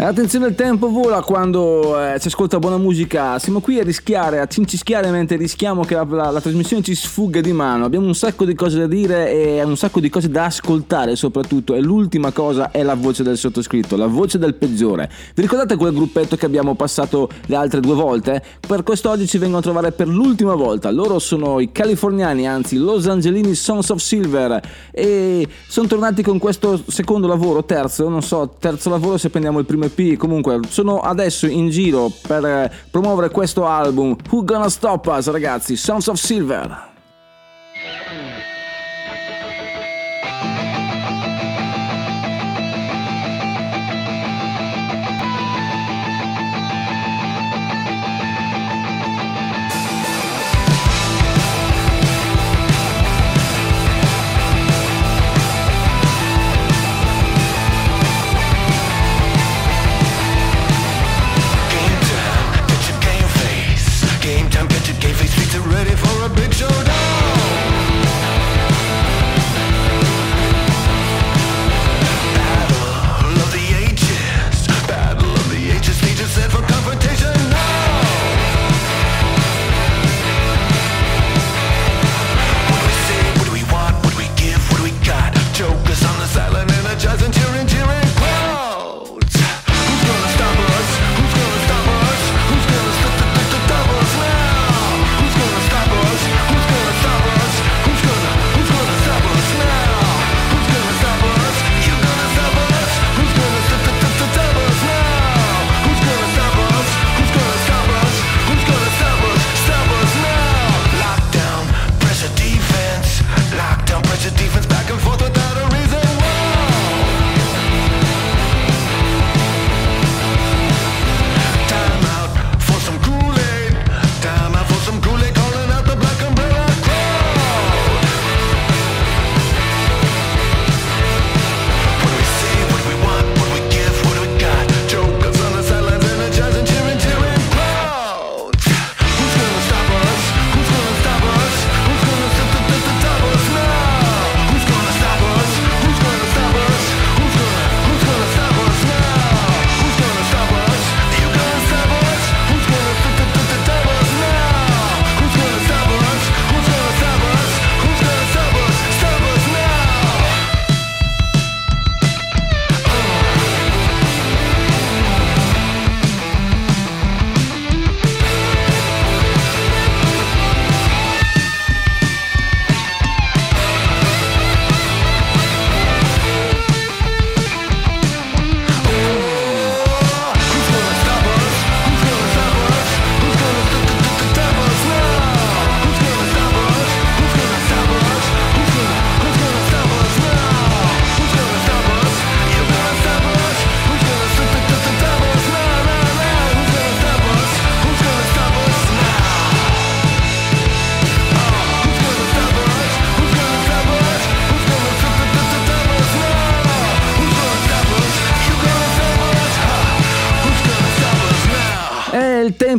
Attenzione, 0.05 0.49
il 0.49 0.55
tempo 0.55 0.91
vola 0.91 1.23
quando 1.23 1.99
eh, 1.99 2.21
si 2.21 2.29
ascolta 2.29 2.59
buona 2.59 2.77
musica. 2.77 3.39
Siamo 3.39 3.61
qui 3.61 3.79
a 3.79 3.83
rischiare, 3.83 4.39
a 4.39 4.47
cincischiare 4.47 5.11
mentre 5.11 5.39
rischiamo 5.39 5.83
che 5.83 5.95
la, 5.95 6.05
la- 6.07 6.31
la 6.31 6.43
trasmissione 6.43 6.83
ci 6.83 6.95
sfugga 6.95 7.41
di 7.41 7.55
mano. 7.55 7.87
Abbiamo 7.87 8.05
un 8.05 8.15
sacco 8.15 8.45
di 8.45 8.55
cose 8.55 8.79
da 8.79 8.87
dire 8.87 9.33
e 9.33 9.63
un 9.63 9.79
sacco 9.79 10.01
di 10.01 10.11
cose 10.11 10.29
da 10.29 10.45
ascoltare, 10.45 11.17
soprattutto. 11.17 11.75
E 11.75 11.81
l'ultima 11.81 12.33
cosa 12.33 12.71
è 12.71 12.83
la 12.83 12.95
voce 12.95 13.23
del 13.23 13.39
sottoscritto, 13.39 13.97
la 13.97 14.07
voce 14.07 14.37
del 14.37 14.55
peggiore. 14.57 15.11
Vi 15.35 15.41
ricordate 15.41 15.77
quel 15.77 15.95
gruppetto 15.95 16.37
che 16.37 16.45
abbiamo 16.45 16.75
passato 16.75 17.31
le 17.47 17.57
altre 17.57 17.81
due 17.81 17.95
volte? 17.95 18.43
Per 18.61 18.83
quest'oggi 18.83 19.27
ci 19.27 19.39
vengono 19.39 19.61
a 19.61 19.63
trovare 19.63 19.93
per 19.93 20.09
l'ultima 20.09 20.55
volta. 20.55 20.91
Loro 20.91 21.19
sono 21.19 21.61
i 21.61 21.73
californiani, 21.73 22.47
anzi, 22.47 22.77
Los 22.77 23.07
Angelini 23.07 23.55
Sons 23.55 23.89
of 23.89 24.01
Silver. 24.01 24.61
E 24.91 25.49
sono 25.67 25.87
tornati 25.87 26.23
con 26.23 26.39
questo 26.39 26.83
secondo 26.89 27.27
lavoro, 27.27 27.65
terzo, 27.65 28.07
non 28.11 28.21
so, 28.21 28.55
terzo 28.59 28.91
lavoro 28.91 29.17
se 29.17 29.31
prendiamo 29.31 29.61
il 29.61 29.65
primo 29.65 29.93
EP. 29.97 30.17
Comunque, 30.17 30.61
sono 30.69 31.01
adesso 31.01 31.47
in 31.47 31.71
giro 31.71 32.11
per 32.27 32.73
promuovere 32.91 33.31
questo 33.31 33.67
album. 33.67 34.17
Who 34.31 34.45
Gonna 34.45 34.69
Stop 34.69 35.07
Us, 35.07 35.31
ragazzi? 35.31 35.77
Sons 35.77 36.07
of 36.09 36.19
Silver. 36.19 36.93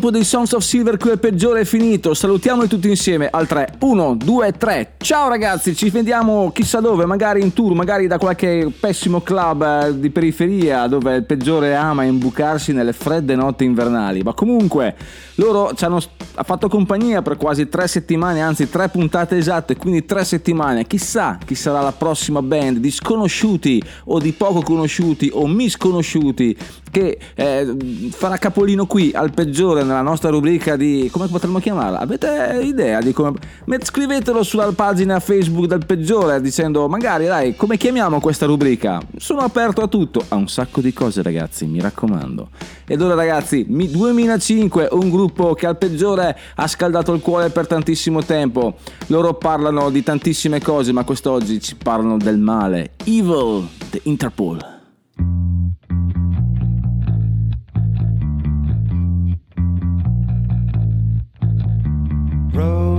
Tempo 0.05 0.11
dei 0.11 0.23
Sons 0.23 0.51
of 0.51 0.63
Silver 0.63 0.97
qui 0.97 1.11
è 1.11 1.17
peggiore 1.17 1.61
è 1.61 1.65
finito. 1.65 2.13
Salutiamoli 2.13 2.67
tutti 2.67 2.87
insieme 2.87 3.27
al 3.31 3.47
3. 3.47 3.77
1, 3.79 4.15
2, 4.15 4.51
3. 4.51 4.91
Ciao 4.97 5.29
ragazzi, 5.29 5.75
ci 5.75 5.89
vediamo 5.89 6.51
chissà 6.51 6.79
dove, 6.79 7.05
magari 7.05 7.41
in 7.41 7.53
tour, 7.53 7.73
magari 7.73 8.07
da 8.07 8.17
qualche 8.17 8.71
pessimo 8.77 9.21
club 9.21 9.63
eh, 9.63 9.99
di 9.99 10.09
periferia 10.09 10.87
dove 10.87 11.15
il 11.15 11.23
peggiore 11.23 11.75
ama 11.75 12.03
imbucarsi 12.03 12.71
nelle 12.71 12.93
fredde 12.93 13.35
notti 13.35 13.63
invernali. 13.63 14.21
Ma 14.21 14.33
comunque, 14.33 14.95
loro 15.35 15.73
ci 15.73 15.85
hanno 15.85 15.99
ha 16.37 16.43
fatto 16.43 16.67
compagnia 16.67 17.21
per 17.21 17.37
quasi 17.37 17.69
tre 17.69 17.87
settimane, 17.87 18.41
anzi 18.41 18.69
tre 18.69 18.89
puntate 18.89 19.37
esatte, 19.37 19.77
quindi 19.77 20.05
tre 20.05 20.23
settimane. 20.25 20.85
Chissà 20.85 21.37
chi 21.43 21.55
sarà 21.55 21.81
la 21.81 21.93
prossima 21.93 22.41
band 22.41 22.77
di 22.77 22.91
sconosciuti 22.91 23.81
o 24.05 24.19
di 24.19 24.33
poco 24.33 24.61
conosciuti 24.61 25.29
o 25.33 25.47
misconosciuti 25.47 26.57
che 26.95 27.17
eh, 27.35 27.75
farà 28.11 28.37
capolino 28.37 28.85
qui 28.85 29.11
al 29.13 29.33
peggiore 29.33 29.83
nella 29.83 30.01
nostra 30.01 30.29
rubrica 30.29 30.77
di 30.77 31.09
come 31.11 31.27
potremmo 31.27 31.59
chiamarla? 31.59 31.99
Avete 31.99 32.59
idea 32.61 33.01
di 33.01 33.11
come 33.11 33.37
scrivetelo 33.81 34.43
sulla 34.43 34.71
pagina 34.71 35.19
Facebook 35.19 35.65
del 35.65 35.85
peggiore 35.85 36.39
dicendo 36.39 36.87
magari 36.87 37.25
dai 37.25 37.57
come 37.57 37.75
chiamiamo 37.75 38.21
questa 38.21 38.45
rubrica? 38.45 39.01
Sono 39.17 39.41
aperto 39.41 39.81
a 39.81 39.87
tutto, 39.87 40.23
a 40.29 40.35
un 40.35 40.47
sacco 40.47 40.79
di 40.79 40.93
cose 40.93 41.21
ragazzi, 41.21 41.65
mi 41.65 41.81
raccomando. 41.81 42.47
Ed 42.87 43.01
ora 43.01 43.15
ragazzi, 43.15 43.65
mi- 43.67 43.89
2005, 43.89 44.87
un 44.91 45.09
gruppo 45.09 45.53
che 45.53 45.67
al 45.67 45.77
peggiore 45.77 46.37
ha 46.55 46.67
scaldato 46.67 47.11
il 47.11 47.19
cuore 47.19 47.49
per 47.49 47.67
tantissimo 47.67 48.23
tempo. 48.23 48.75
Loro 49.07 49.33
parlano 49.33 49.89
di 49.89 50.01
tantissime 50.01 50.61
cose, 50.61 50.93
ma 50.93 51.03
quest'oggi 51.03 51.59
ci 51.59 51.75
parlano 51.75 52.15
del 52.15 52.37
male. 52.37 52.91
Evil, 53.03 53.67
The 53.89 53.99
Interpol. 54.03 54.74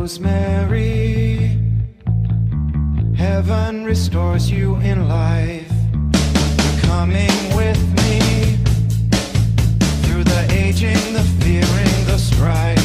Rosemary. 0.07 1.59
Heaven 3.17 3.85
restores 3.85 4.49
you 4.49 4.77
in 4.77 5.09
life. 5.09 5.73
You're 6.63 6.81
coming 6.83 7.37
with 7.57 7.83
me 7.99 8.55
through 10.03 10.23
the 10.23 10.47
aging, 10.53 11.13
the 11.13 11.27
fearing, 11.41 11.99
the 12.07 12.19
strife. 12.19 12.79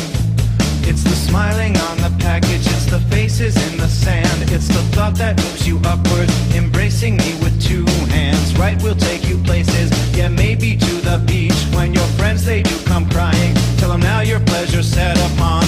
It's 0.89 1.03
the 1.03 1.15
smiling 1.27 1.77
on 1.77 1.97
the 1.97 2.11
package, 2.17 2.65
it's 2.65 2.87
the 2.87 3.01
faces 3.11 3.55
in 3.69 3.77
the 3.77 3.87
sand. 3.87 4.49
It's 4.51 4.67
the 4.67 4.81
thought 4.95 5.13
that 5.17 5.37
moves 5.37 5.67
you 5.67 5.79
upward, 5.85 6.27
embracing 6.55 7.17
me 7.17 7.35
with 7.43 7.61
two 7.61 7.85
hands. 8.09 8.57
Right, 8.57 8.81
we'll 8.81 8.95
take 8.95 9.29
you 9.29 9.37
places, 9.43 9.91
yeah, 10.17 10.27
maybe 10.27 10.75
to 10.75 10.93
the 11.09 11.23
beach. 11.27 11.61
When 11.75 11.93
your 11.93 12.09
friends, 12.17 12.45
they 12.45 12.63
do 12.63 12.75
come 12.85 13.07
crying. 13.11 13.53
Tell 13.77 13.89
them 13.91 13.99
now 13.99 14.21
your 14.21 14.39
pleasure's 14.39 14.87
set 14.87 15.19
upon. 15.31 15.61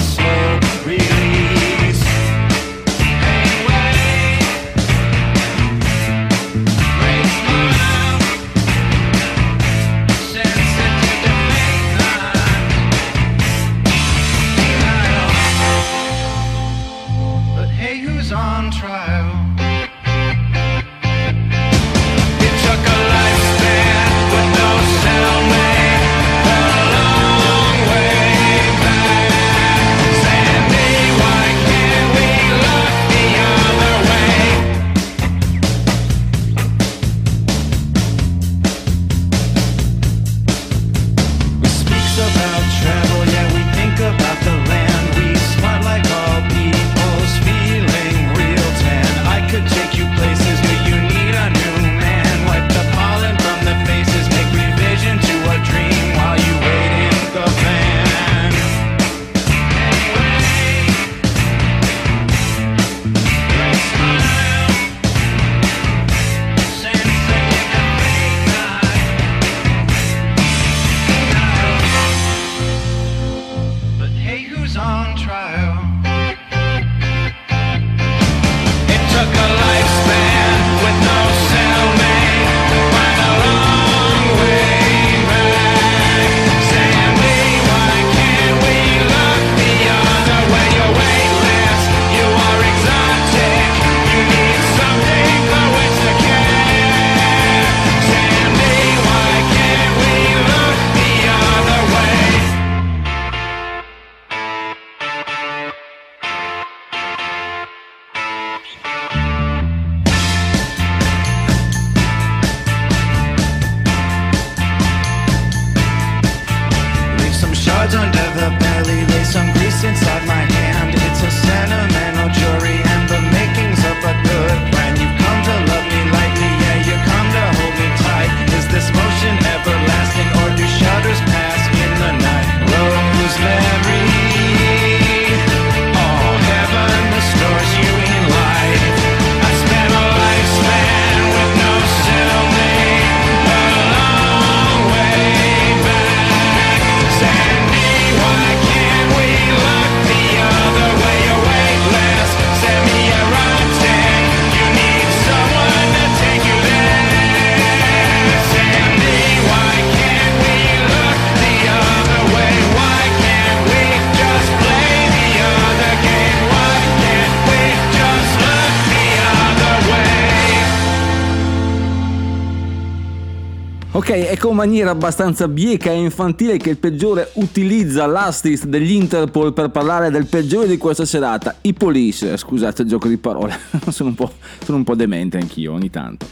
Con 174.53 174.61
maniera 174.61 174.91
abbastanza 174.91 175.47
bieca 175.47 175.89
e 175.89 175.95
infantile 175.95 176.57
che 176.57 176.69
il 176.69 176.77
peggiore 176.77 177.31
utilizza 177.33 178.05
l'astist 178.05 178.65
degli 178.65 178.91
Interpol 178.91 179.51
per 179.51 179.71
parlare 179.71 180.11
del 180.11 180.27
peggiore 180.27 180.67
di 180.67 180.77
questa 180.77 181.05
serata, 181.05 181.55
i 181.61 181.73
police. 181.73 182.37
Scusate 182.37 182.83
il 182.83 182.87
gioco 182.87 183.07
di 183.07 183.17
parole, 183.17 183.57
sono 183.89 184.09
un 184.09 184.15
po', 184.15 184.31
sono 184.63 184.77
un 184.77 184.83
po' 184.83 184.93
demente 184.93 185.37
anch'io 185.37 185.73
ogni 185.73 185.89
tanto. 185.89 186.27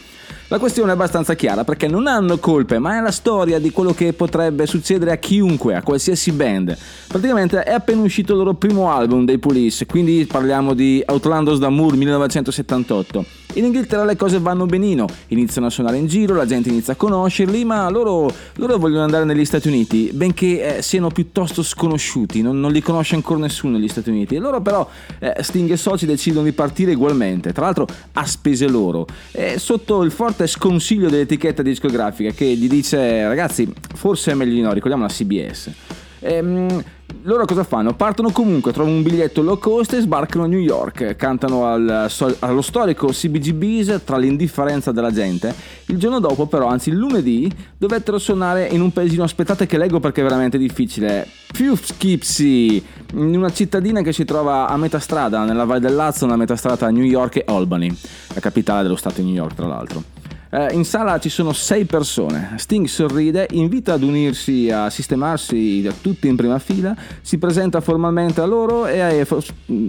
La 0.50 0.60
questione 0.60 0.92
è 0.92 0.94
abbastanza 0.94 1.34
chiara 1.34 1.64
perché 1.64 1.88
non 1.88 2.06
hanno 2.06 2.38
colpe, 2.38 2.78
ma 2.78 2.98
è 2.98 3.02
la 3.02 3.10
storia 3.10 3.58
di 3.58 3.72
quello 3.72 3.94
che 3.94 4.14
potrebbe 4.14 4.68
succedere 4.68 5.12
a 5.12 5.18
chiunque, 5.18 5.74
a 5.74 5.82
qualsiasi 5.82 6.32
band. 6.32 6.78
Praticamente 7.08 7.64
è 7.64 7.74
appena 7.74 8.02
uscito 8.02 8.34
il 8.34 8.38
loro 8.38 8.54
primo 8.54 8.92
album 8.92 9.26
dei 9.26 9.40
Police, 9.40 9.88
quindi 9.88 10.28
parliamo 10.30 10.76
di 10.76 11.02
Outlandos 11.08 11.58
d'Amour 11.58 11.96
1978. 11.96 13.41
In 13.56 13.66
Inghilterra 13.66 14.06
le 14.06 14.16
cose 14.16 14.40
vanno 14.40 14.66
benino, 14.66 15.06
iniziano 15.28 15.68
a 15.68 15.70
suonare 15.70 15.98
in 15.98 16.08
giro, 16.08 16.36
la 16.36 16.46
gente 16.46 16.70
inizia 16.70 16.94
a 16.94 16.96
conoscerli, 16.96 17.66
ma 17.66 17.90
loro, 17.90 18.34
loro 18.56 18.78
vogliono 18.78 19.04
andare 19.04 19.26
negli 19.26 19.44
Stati 19.44 19.68
Uniti, 19.68 20.10
benché 20.14 20.78
eh, 20.78 20.82
siano 20.82 21.10
piuttosto 21.10 21.62
sconosciuti, 21.62 22.42
non, 22.42 22.62
non 22.62 22.72
li 22.72 22.82
conosce 22.82 23.16
ancora 23.16 23.42
nessuno 23.42 23.78
negli 23.78 23.90
Stati 23.90 24.10
Uniti. 24.10 24.36
E 24.36 24.40
loro 24.40 24.62
però, 24.62 24.88
eh, 25.20 25.36
Sting 25.42 25.70
e 25.70 25.76
soci 25.76 26.06
decidono 26.06 26.46
di 26.46 26.54
partire 26.54 26.94
ugualmente, 26.94 27.52
tra 27.52 27.66
l'altro 27.66 27.88
a 28.14 28.26
spese 28.26 28.70
loro, 28.70 29.06
e 29.32 29.60
sotto 29.60 30.02
il 30.04 30.12
forte 30.12 30.48
sconsiglio 30.48 31.10
dell'etichetta 31.10 31.62
discografica 31.62 32.32
che 32.32 32.46
gli 32.46 32.70
dice 32.70 33.28
ragazzi 33.28 33.70
forse 33.96 34.32
è 34.32 34.34
meglio 34.34 34.54
di 34.54 34.62
no, 34.62 34.72
ricordiamo 34.72 35.04
la 35.04 35.12
CBS. 35.12 35.72
Ehm, 36.20 36.84
loro 37.24 37.46
cosa 37.46 37.64
fanno? 37.64 37.94
Partono 37.94 38.32
comunque, 38.32 38.72
trovano 38.72 38.96
un 38.96 39.04
biglietto 39.04 39.42
low 39.42 39.58
cost 39.58 39.94
e 39.94 40.02
sbarcano 40.02 40.46
a 40.46 40.48
New 40.48 40.60
York, 40.60 41.16
cantano 41.16 41.66
al- 41.66 42.10
allo 42.40 42.62
storico 42.62 43.08
CBGB's 43.08 44.02
tra 44.04 44.18
l'indifferenza 44.18 44.92
della 44.92 45.12
gente. 45.12 45.54
Il 45.88 45.98
giorno 45.98 46.20
dopo 46.20 46.48
però, 46.48 46.68
anzi 46.68 46.90
il 46.90 46.96
lunedì, 46.96 47.52
dovettero 47.78 48.18
suonare 48.18 48.68
in 48.68 48.82
un 48.82 48.92
paesino, 48.92 49.24
aspettate 49.24 49.66
che 49.66 49.78
leggo 49.78 50.00
perché 50.00 50.22
è 50.22 50.24
veramente 50.24 50.58
difficile, 50.58 51.28
Poughkeepsie, 51.52 52.82
in 53.14 53.36
una 53.36 53.52
cittadina 53.52 54.02
che 54.02 54.14
si 54.14 54.26
trova 54.26 54.68
a 54.68 54.78
metà 54.78 55.00
strada 55.00 55.44
nella 55.44 55.66
Val 55.66 55.80
del 55.80 55.96
Lazio, 55.96 56.28
a 56.28 56.36
metà 56.36 56.56
strada 56.56 56.78
tra 56.78 56.90
New 56.90 57.04
York 57.04 57.38
e 57.38 57.44
Albany, 57.46 57.96
la 58.34 58.40
capitale 58.40 58.84
dello 58.84 58.96
stato 58.96 59.22
di 59.22 59.28
New 59.28 59.36
York 59.36 59.56
tra 59.56 59.68
l'altro. 59.68 60.21
Eh, 60.54 60.74
in 60.74 60.84
sala 60.84 61.18
ci 61.18 61.30
sono 61.30 61.54
sei 61.54 61.86
persone. 61.86 62.56
Sting 62.58 62.86
sorride, 62.86 63.48
invita 63.52 63.94
ad 63.94 64.04
unirsi 64.04 64.70
a 64.70 64.90
sistemarsi 64.90 65.90
tutti 66.02 66.28
in 66.28 66.36
prima 66.36 66.60
fila, 66.60 66.94
si 67.22 67.38
presenta 67.38 67.80
formalmente 67.80 68.42
a 68.42 68.46
loro 68.46 68.86
e 68.86 69.24
fo- 69.24 69.42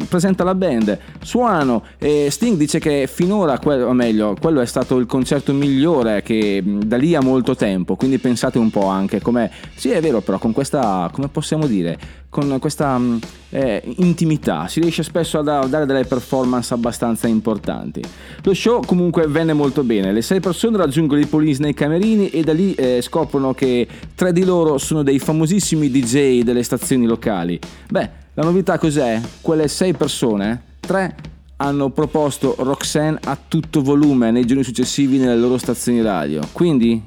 presenta 0.09 0.45
la 0.45 0.55
band. 0.55 0.97
Suonano 1.21 1.83
e 1.99 2.29
Sting 2.31 2.57
dice 2.57 2.79
che 2.79 3.09
finora, 3.13 3.59
o 3.61 3.93
meglio, 3.93 4.37
quello 4.41 4.61
è 4.61 4.67
stato 4.67 4.99
il 4.99 5.07
concerto 5.07 5.53
migliore 5.53 6.23
che 6.23 6.63
mh, 6.63 6.85
da 6.85 6.97
lì 6.97 7.17
a 7.17 7.21
molto 7.21 7.57
tempo. 7.57 7.97
Quindi 7.97 8.19
pensate 8.19 8.59
un 8.59 8.71
po' 8.71 8.87
anche 8.87 9.21
come. 9.21 9.51
Sì, 9.75 9.91
è 9.91 10.01
vero, 10.01 10.21
però 10.21 10.39
con 10.39 10.53
questa, 10.53 11.11
come 11.13 11.27
possiamo 11.27 11.67
dire, 11.67 11.99
con 12.33 12.57
questa 12.61 12.97
mh, 12.97 13.19
eh, 13.51 13.83
intimità 13.99 14.67
si 14.67 14.81
riesce 14.81 15.03
spesso 15.03 15.39
a 15.39 15.43
da- 15.43 15.67
dare 15.67 15.85
delle 15.85 16.07
performance 16.07 16.73
abbastanza 16.73 17.27
importanti. 17.27 18.03
Lo 18.45 18.55
show 18.55 18.83
comunque 18.87 19.27
venne 19.27 19.53
molto 19.53 19.83
bene, 19.83 20.13
le 20.13 20.23
sei 20.23 20.41
persone 20.41 20.79
raggiungono 20.79 21.21
i 21.21 21.27
police 21.27 21.61
nei 21.61 21.75
camerini 21.75 22.31
e 22.31 22.43
da 22.43 22.55
lì 22.55 22.73
eh, 22.73 23.03
scoprono 23.03 23.53
che 23.53 23.87
tre 24.15 24.33
di 24.33 24.45
loro 24.45 24.79
sono 24.79 25.03
dei 25.03 25.19
famosissimi 25.19 25.91
DJ 25.91 26.41
delle 26.41 26.63
stazioni 26.63 27.05
locali. 27.05 27.61
Beh, 27.91 28.11
la 28.33 28.45
novità 28.45 28.79
cos'è? 28.79 29.21
Quelle 29.43 29.69
sei 29.69 29.93
persone, 29.93 30.63
tre 30.81 31.15
hanno 31.63 31.91
proposto 31.91 32.57
Roxanne 32.59 33.19
a 33.23 33.39
tutto 33.49 33.83
volume 33.83 34.33
nei 34.33 34.45
giorni 34.45 34.65
successivi 34.65 35.17
nelle 35.17 35.37
loro 35.37 35.59
stazioni 35.59 36.03
radio. 36.03 36.41
Quindi 36.51 37.01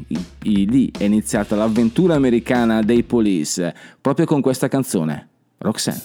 lì 0.44 0.92
è 0.98 1.04
iniziata 1.04 1.58
l'avventura 1.58 2.16
americana 2.16 2.82
dei 2.82 3.04
police, 3.04 3.76
proprio 4.00 4.26
con 4.26 4.40
questa 4.40 4.70
canzone. 4.70 5.28
Roxanne, 5.58 6.02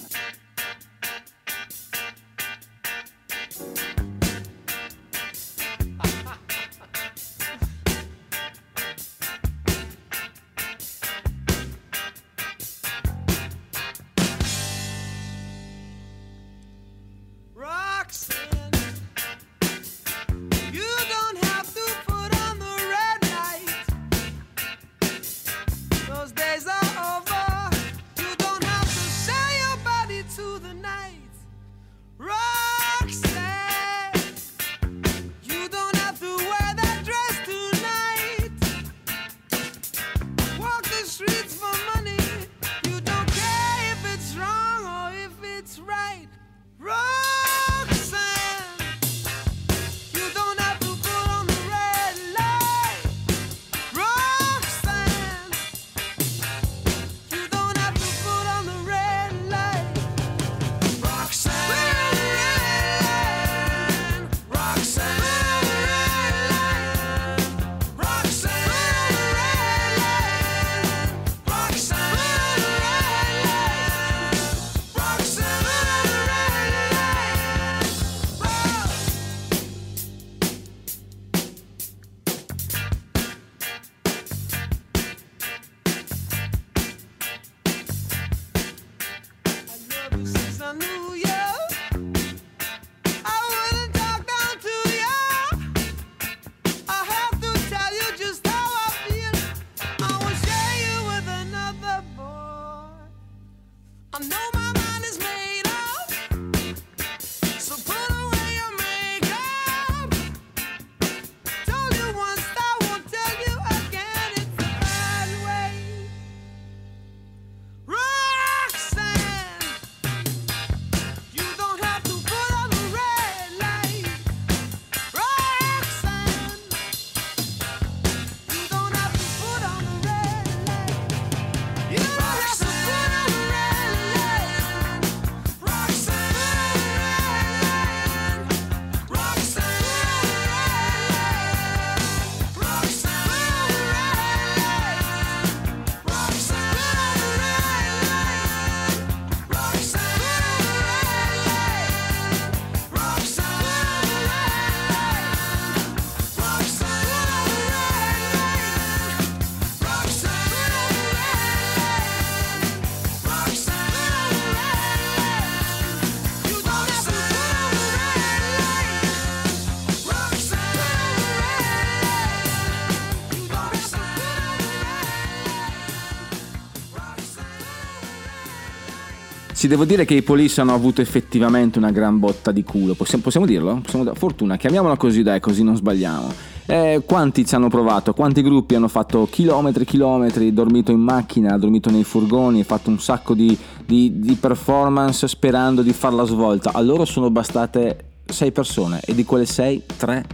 Sì, 179.61 179.67
devo 179.67 179.85
dire 179.85 180.05
che 180.05 180.15
i 180.15 180.23
Police 180.23 180.59
hanno 180.59 180.73
avuto 180.73 181.01
effettivamente 181.01 181.77
una 181.77 181.91
gran 181.91 182.17
botta 182.17 182.51
di 182.51 182.63
culo. 182.63 182.95
Possiamo, 182.95 183.21
possiamo 183.21 183.45
dirlo? 183.45 183.79
Possiamo- 183.83 184.11
fortuna, 184.15 184.57
chiamiamola 184.57 184.97
così, 184.97 185.21
dai, 185.21 185.39
così 185.39 185.61
non 185.61 185.75
sbagliamo. 185.75 186.33
Eh, 186.65 187.03
quanti 187.05 187.45
ci 187.45 187.53
hanno 187.53 187.67
provato? 187.67 188.11
Quanti 188.15 188.41
gruppi 188.41 188.73
hanno 188.73 188.87
fatto 188.87 189.27
chilometri 189.29 189.83
e 189.83 189.85
chilometri, 189.85 190.51
dormito 190.51 190.91
in 190.91 191.01
macchina, 191.01 191.59
dormito 191.59 191.91
nei 191.91 192.03
furgoni, 192.03 192.63
fatto 192.63 192.89
un 192.89 192.99
sacco 192.99 193.35
di, 193.35 193.55
di- 193.85 194.19
di 194.19 194.33
performance 194.33 195.27
sperando 195.27 195.83
di 195.83 195.93
far 195.93 196.13
la 196.13 196.23
svolta? 196.23 196.71
A 196.73 196.81
loro 196.81 197.05
sono 197.05 197.29
bastate 197.29 198.05
sei 198.25 198.51
persone 198.51 198.99
e 199.05 199.13
di 199.13 199.25
quelle 199.25 199.45
sei, 199.45 199.83
tre. 199.95 200.25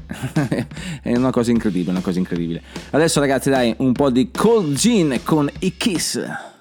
È 1.03 1.13
una 1.17 1.32
cosa 1.32 1.51
incredibile, 1.51 1.91
una 1.91 1.99
cosa 1.99 2.19
incredibile. 2.19 2.61
Adesso 2.91 3.19
ragazzi 3.19 3.49
dai, 3.49 3.73
un 3.80 3.91
po' 3.91 4.09
di 4.09 4.32
Cold 4.32 4.73
Gin 4.75 5.19
con 5.25 5.49
i 5.59 5.75
Kiss. 5.75 6.55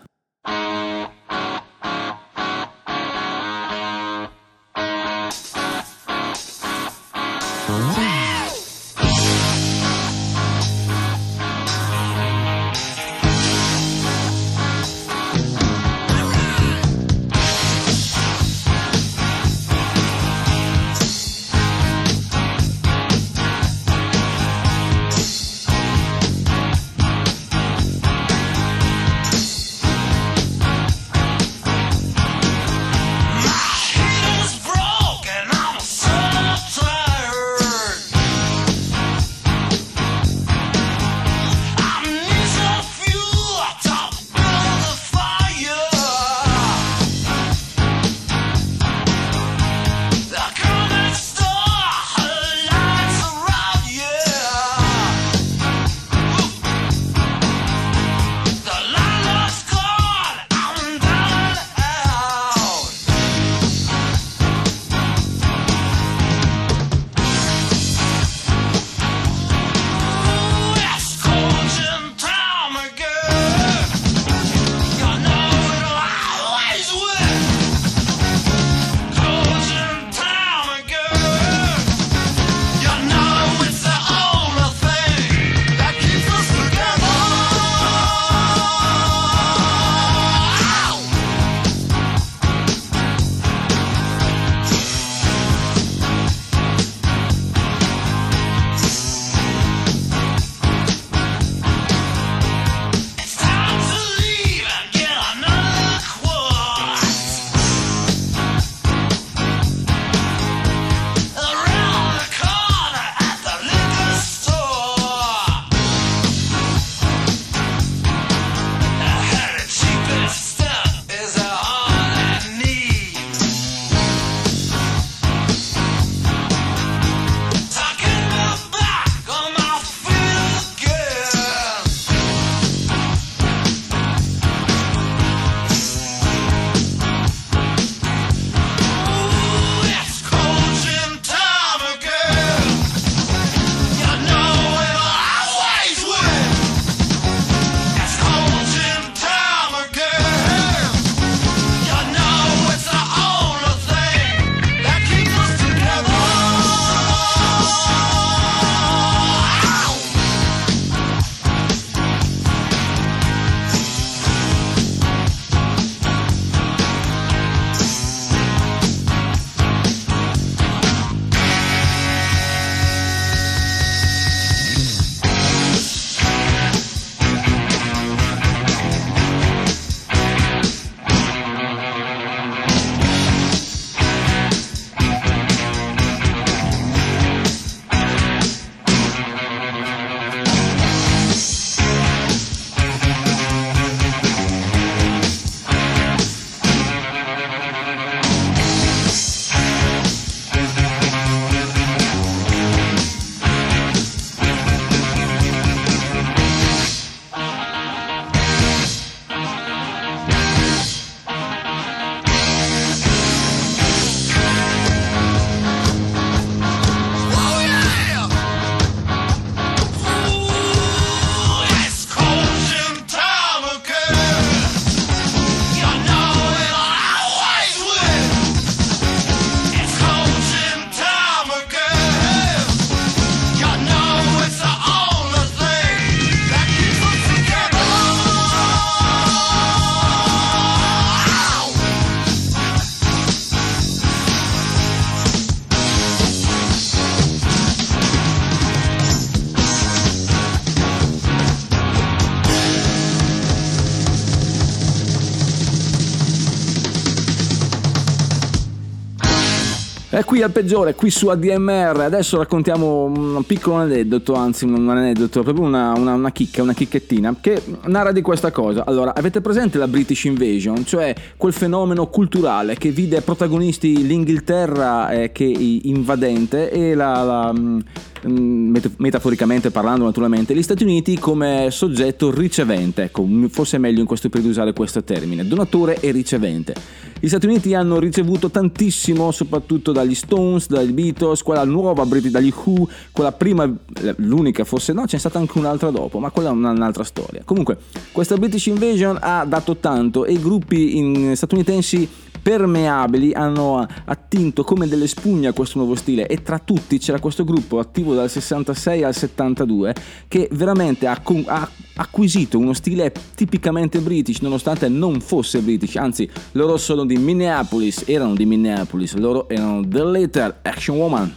Qui 260.46 260.54
al 260.54 260.62
peggiore, 260.62 260.94
qui 260.94 261.10
su 261.10 261.26
ADMR. 261.26 262.02
Adesso 262.02 262.36
raccontiamo 262.38 263.04
un 263.04 263.42
piccolo 263.44 263.76
aneddoto, 263.76 264.34
anzi 264.34 264.64
un 264.64 264.88
aneddoto, 264.88 265.42
proprio 265.42 265.64
una, 265.64 265.92
una, 265.96 266.14
una 266.14 266.30
chicca, 266.30 266.62
una 266.62 266.72
chicchettina, 266.72 267.34
che 267.40 267.60
narra 267.86 268.12
di 268.12 268.20
questa 268.20 268.52
cosa. 268.52 268.84
Allora, 268.86 269.12
avete 269.12 269.40
presente 269.40 269.76
la 269.76 269.88
British 269.88 270.22
Invasion? 270.24 270.84
Cioè 270.84 271.14
quel 271.36 271.52
fenomeno 271.52 272.06
culturale 272.06 272.76
che 272.76 272.90
vide 272.90 273.22
protagonisti 273.22 274.06
l'Inghilterra 274.06 275.10
eh, 275.10 275.32
che 275.32 275.44
invadente 275.44 276.70
e 276.70 276.94
la, 276.94 277.22
la 277.24 277.52
mm, 277.52 277.78
metaforicamente 278.24 279.70
parlando 279.70 280.04
naturalmente, 280.04 280.54
gli 280.54 280.62
Stati 280.62 280.82
Uniti 280.82 281.18
come 281.18 281.68
soggetto 281.70 282.30
ricevente, 282.30 283.04
ecco, 283.04 283.26
forse 283.48 283.76
è 283.76 283.78
meglio 283.80 284.00
in 284.00 284.06
questo 284.06 284.28
periodo 284.28 284.52
usare 284.52 284.72
questo 284.72 285.02
termine, 285.02 285.46
donatore 285.46 286.00
e 286.00 286.10
ricevente. 286.10 286.74
Gli 287.18 287.28
Stati 287.28 287.46
Uniti 287.46 287.74
hanno 287.74 287.98
ricevuto 287.98 288.50
tantissimo, 288.50 289.30
soprattutto 289.30 289.92
dagli 289.92 290.14
Stones, 290.14 290.68
dagli 290.68 290.92
Beatles, 290.92 291.42
quella 291.42 291.64
nuova 291.64 292.04
dagli 292.04 292.52
Who, 292.54 292.88
quella 293.12 293.32
prima, 293.32 293.70
l'unica 294.16 294.64
forse 294.64 294.92
no, 294.92 295.04
c'è 295.04 295.18
stata 295.18 295.38
anche 295.38 295.58
un'altra 295.58 295.90
dopo, 295.90 296.18
ma 296.18 296.30
quella 296.30 296.50
è 296.50 296.52
un'altra 296.52 297.04
storia. 297.04 297.42
Comunque, 297.44 297.78
questa 298.12 298.36
British 298.36 298.66
Invasion 298.66 299.18
ha 299.20 299.44
dato 299.44 299.76
tanto 299.76 300.24
e 300.24 300.32
i 300.32 300.40
gruppi 300.40 300.96
in- 300.96 301.34
statunitensi 301.34 302.08
permeabili 302.46 303.32
hanno 303.32 303.84
attinto 304.04 304.62
come 304.62 304.86
delle 304.86 305.08
spugne 305.08 305.48
a 305.48 305.52
questo 305.52 305.78
nuovo 305.78 305.96
stile 305.96 306.28
e 306.28 306.42
tra 306.42 306.60
tutti 306.60 306.96
c'era 306.96 307.18
questo 307.18 307.42
gruppo 307.42 307.80
attivo 307.80 308.14
dal 308.14 308.30
66 308.30 309.02
al 309.02 309.12
72 309.12 309.94
che 310.28 310.48
veramente 310.52 311.08
ha, 311.08 311.20
ha 311.46 311.68
acquisito 311.96 312.56
uno 312.56 312.72
stile 312.72 313.12
tipicamente 313.34 313.98
british 313.98 314.38
nonostante 314.42 314.88
non 314.88 315.20
fosse 315.20 315.58
british 315.58 315.96
anzi 315.96 316.30
loro 316.52 316.76
sono 316.76 317.04
di 317.04 317.16
Minneapolis 317.16 318.04
erano 318.06 318.34
di 318.34 318.46
Minneapolis 318.46 319.14
loro 319.14 319.48
erano 319.48 319.84
The 319.84 320.04
Later 320.04 320.58
Action 320.62 320.98
Woman 320.98 321.34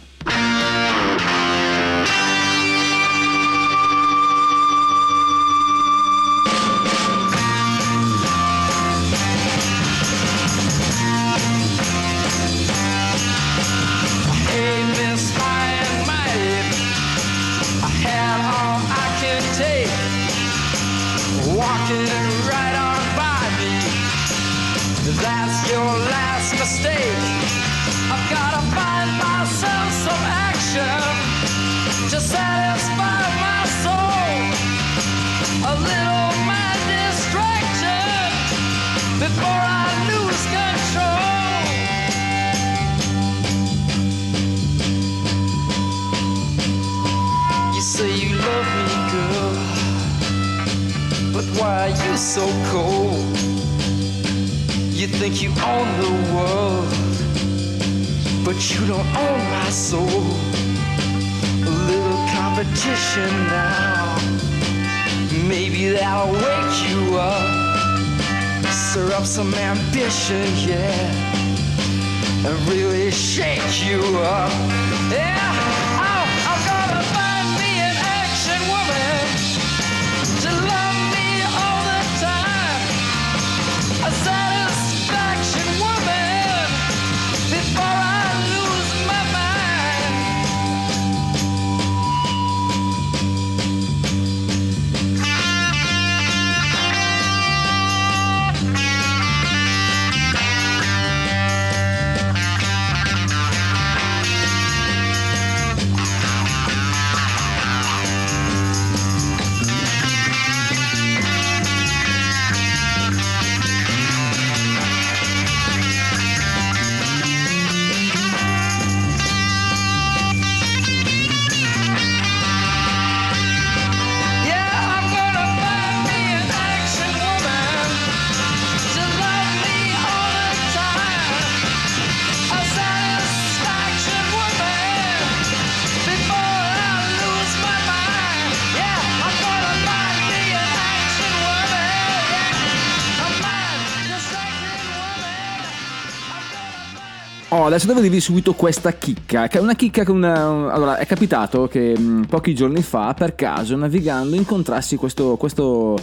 adesso 147.70 147.86
devo 147.86 148.00
dirvi 148.00 148.20
subito 148.20 148.52
questa 148.54 148.92
chicca, 148.92 149.46
che 149.48 149.58
è 149.58 149.60
una 149.60 149.74
chicca 149.74 150.04
che 150.04 150.10
una... 150.10 150.72
Allora, 150.72 150.98
è 150.98 151.06
capitato 151.06 151.68
che 151.68 151.96
mh, 151.96 152.26
pochi 152.28 152.54
giorni 152.54 152.82
fa, 152.82 153.14
per 153.14 153.34
caso, 153.34 153.76
navigando, 153.76 154.34
incontrassi 154.36 154.96
questo, 154.96 155.36
questo- 155.36 155.96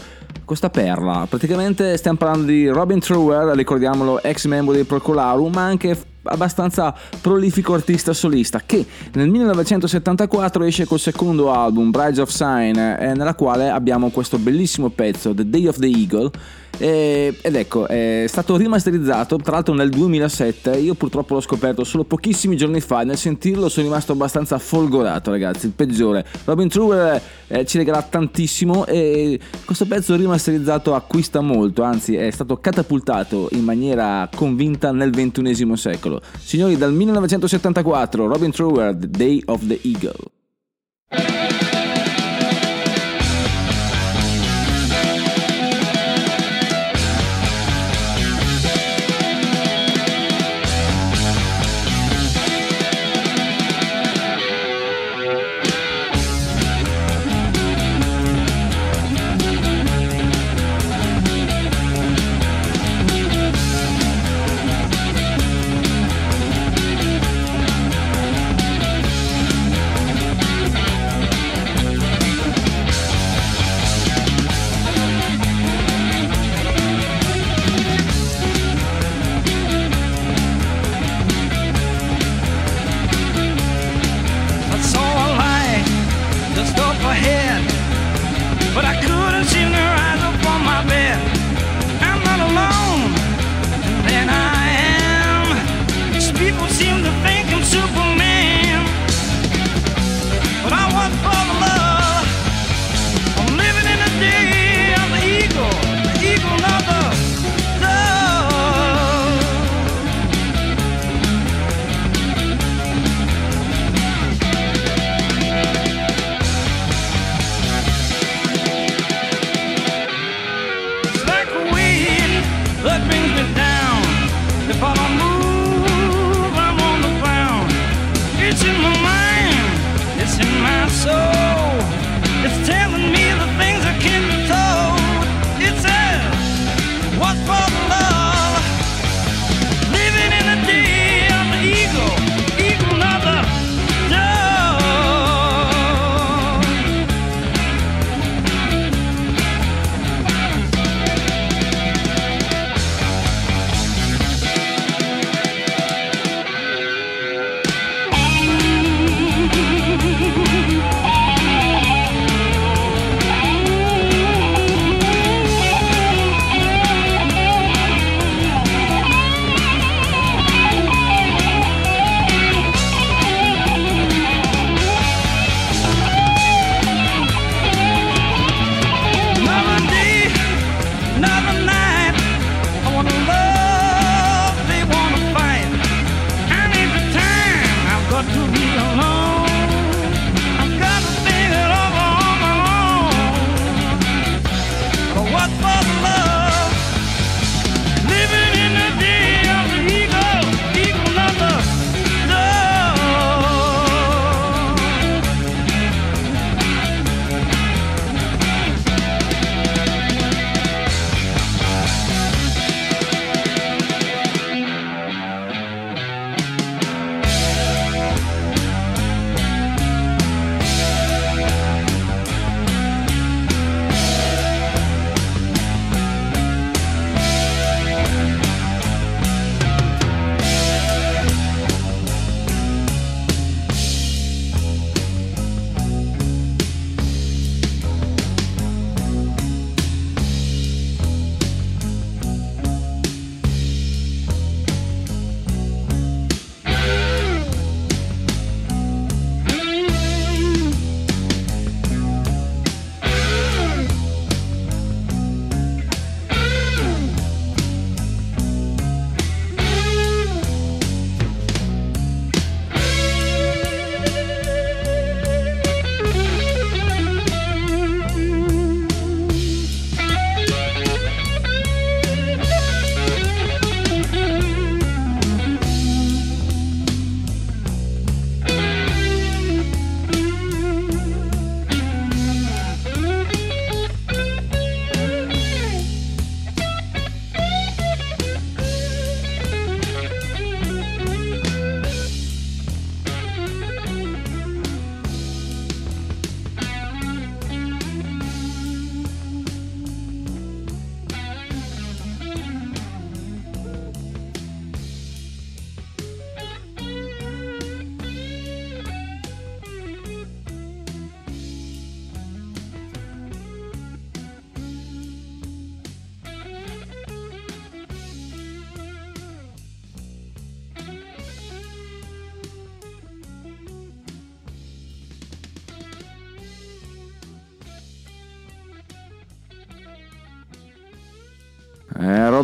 questa 0.45 0.69
perla. 0.69 1.25
Praticamente 1.29 1.97
stiamo 1.97 2.17
parlando 2.17 2.45
di 2.47 2.67
Robin 2.69 2.99
Trower, 2.99 3.53
ricordiamolo, 3.55 4.21
ex 4.23 4.45
membro 4.45 4.73
dei 4.73 4.85
Procolarum, 4.85 5.51
ma 5.53 5.63
anche 5.63 5.97
abbastanza 6.27 6.93
prolifico 7.21 7.73
artista 7.73 8.13
solista, 8.13 8.61
che 8.65 8.85
nel 9.13 9.29
1974 9.29 10.63
esce 10.63 10.85
col 10.85 10.99
secondo 10.99 11.51
album, 11.51 11.91
Brides 11.91 12.19
of 12.19 12.29
Sign, 12.29 12.77
eh, 12.77 13.13
nella 13.15 13.35
quale 13.35 13.69
abbiamo 13.69 14.09
questo 14.09 14.37
bellissimo 14.37 14.89
pezzo, 14.89 15.33
The 15.33 15.49
Day 15.49 15.67
of 15.67 15.79
the 15.79 15.87
Eagle, 15.87 16.31
ed 16.79 17.55
ecco, 17.55 17.87
è 17.87 18.25
stato 18.27 18.55
rimasterizzato 18.55 19.37
tra 19.37 19.53
l'altro 19.53 19.73
nel 19.73 19.89
2007. 19.89 20.77
Io 20.77 20.93
purtroppo 20.93 21.33
l'ho 21.33 21.41
scoperto 21.41 21.83
solo 21.83 22.03
pochissimi 22.03 22.55
giorni 22.55 22.81
fa. 22.81 23.03
Nel 23.03 23.17
sentirlo 23.17 23.67
sono 23.67 23.87
rimasto 23.87 24.11
abbastanza 24.11 24.59
folgorato, 24.59 25.31
ragazzi. 25.31 25.65
Il 25.65 25.71
peggiore. 25.71 26.25
Robin 26.45 26.67
Truer 26.67 27.21
eh, 27.47 27.65
ci 27.65 27.77
regala 27.77 28.03
tantissimo 28.03 28.85
e 28.85 29.39
questo 29.65 29.85
pezzo 29.85 30.15
rimasterizzato 30.15 30.93
acquista 30.93 31.41
molto. 31.41 31.81
Anzi, 31.81 32.15
è 32.15 32.29
stato 32.29 32.57
catapultato 32.57 33.47
in 33.53 33.63
maniera 33.63 34.29
convinta 34.35 34.91
nel 34.91 35.09
XXI 35.09 35.75
secolo. 35.75 36.16
Signori, 36.39 36.77
dal 36.77 36.91
1974, 36.91 38.27
Robin 38.27 38.51
The 38.93 39.07
Day 39.07 39.41
of 39.45 39.61
the 39.67 39.79
Eagle. 39.81 40.31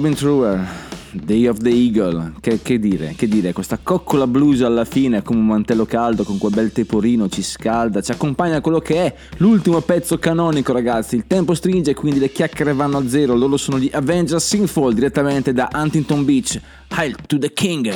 Robin 0.03 0.19
Truer, 0.19 0.67
Day 1.13 1.47
of 1.47 1.59
the 1.59 1.69
Eagle, 1.69 2.33
che, 2.41 2.61
che 2.61 2.77
dire, 2.77 3.13
che 3.15 3.25
dire, 3.25 3.53
questa 3.53 3.79
coccola 3.81 4.27
blues 4.27 4.59
alla 4.59 4.83
fine 4.83 5.21
come 5.21 5.39
un 5.39 5.45
mantello 5.45 5.85
caldo 5.85 6.25
con 6.25 6.37
quel 6.37 6.51
bel 6.51 6.73
teporino 6.73 7.29
ci 7.29 7.41
scalda, 7.41 8.01
ci 8.01 8.11
accompagna 8.11 8.57
a 8.57 8.59
quello 8.61 8.79
che 8.79 9.05
è 9.05 9.15
l'ultimo 9.37 9.79
pezzo 9.79 10.19
canonico 10.19 10.73
ragazzi, 10.73 11.15
il 11.15 11.25
tempo 11.25 11.53
stringe 11.53 11.93
quindi 11.93 12.19
le 12.19 12.33
chiacchiere 12.33 12.73
vanno 12.73 12.97
a 12.97 13.07
zero, 13.07 13.33
loro 13.33 13.55
sono 13.55 13.79
gli 13.79 13.89
Avengers 13.93 14.45
Sinful 14.45 14.93
direttamente 14.93 15.53
da 15.53 15.69
Huntington 15.73 16.25
Beach, 16.25 16.59
Hail 16.89 17.15
to 17.25 17.37
the 17.37 17.53
King! 17.53 17.89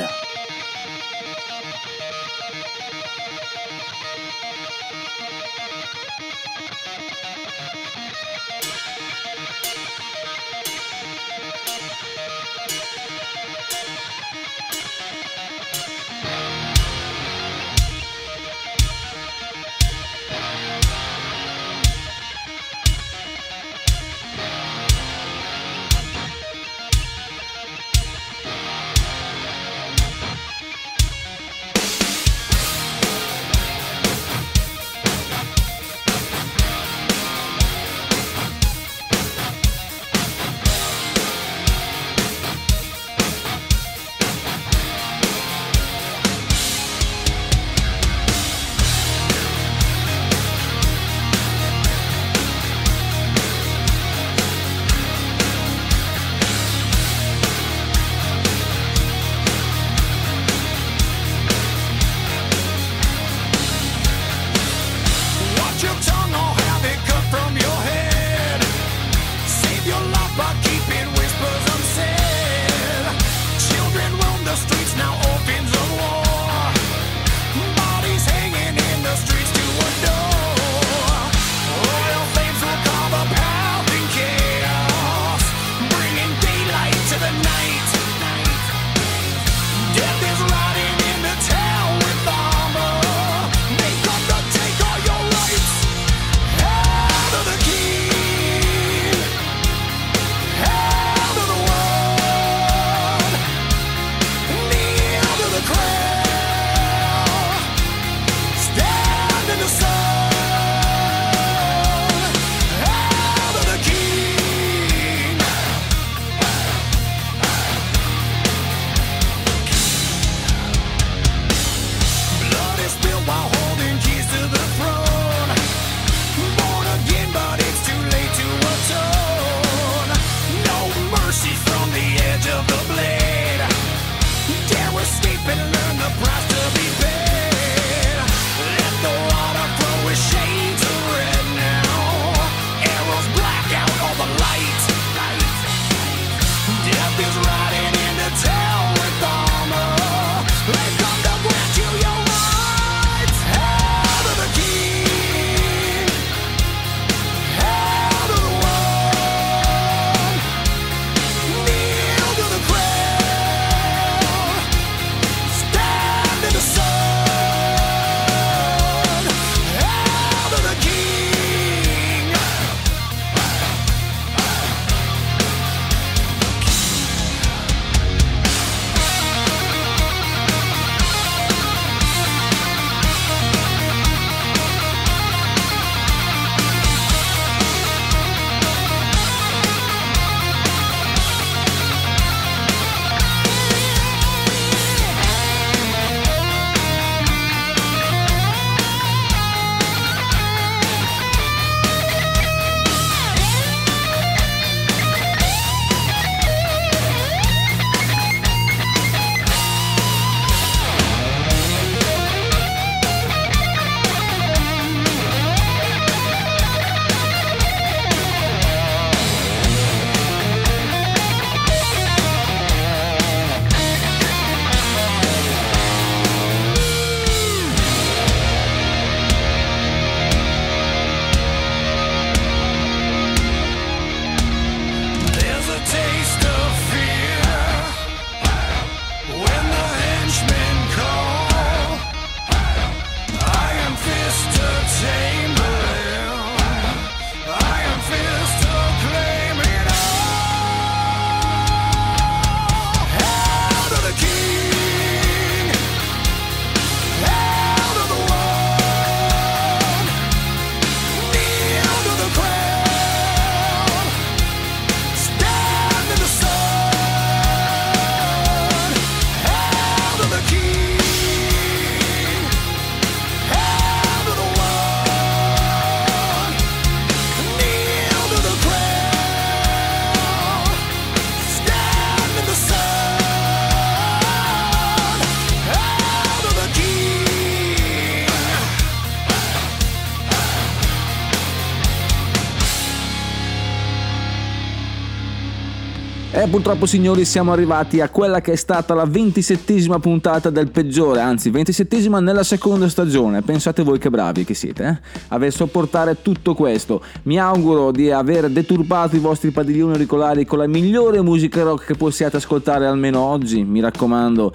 E 296.38 296.46
purtroppo 296.46 296.86
signori 296.86 297.24
siamo 297.24 297.50
arrivati 297.50 298.00
a 298.00 298.10
quella 298.10 298.40
che 298.40 298.52
è 298.52 298.54
stata 298.54 298.94
la 298.94 299.06
ventisettesima 299.06 299.98
puntata 299.98 300.50
del 300.50 300.70
peggiore, 300.70 301.18
anzi 301.18 301.50
ventisettesima 301.50 302.20
nella 302.20 302.44
seconda 302.44 302.88
stagione. 302.88 303.42
Pensate 303.42 303.82
voi 303.82 303.98
che 303.98 304.08
bravi 304.08 304.44
che 304.44 304.54
siete, 304.54 304.84
eh? 304.84 304.98
Aver 305.30 305.52
sopportare 305.52 306.22
tutto 306.22 306.54
questo. 306.54 307.02
Mi 307.24 307.40
auguro 307.40 307.90
di 307.90 308.12
aver 308.12 308.48
deturpato 308.50 309.16
i 309.16 309.18
vostri 309.18 309.50
padiglioni 309.50 309.94
auricolari 309.94 310.44
con 310.44 310.58
la 310.58 310.68
migliore 310.68 311.20
musica 311.22 311.64
rock 311.64 311.86
che 311.86 311.94
possiate 311.96 312.36
ascoltare 312.36 312.86
almeno 312.86 313.18
oggi, 313.18 313.64
mi 313.64 313.80
raccomando. 313.80 314.54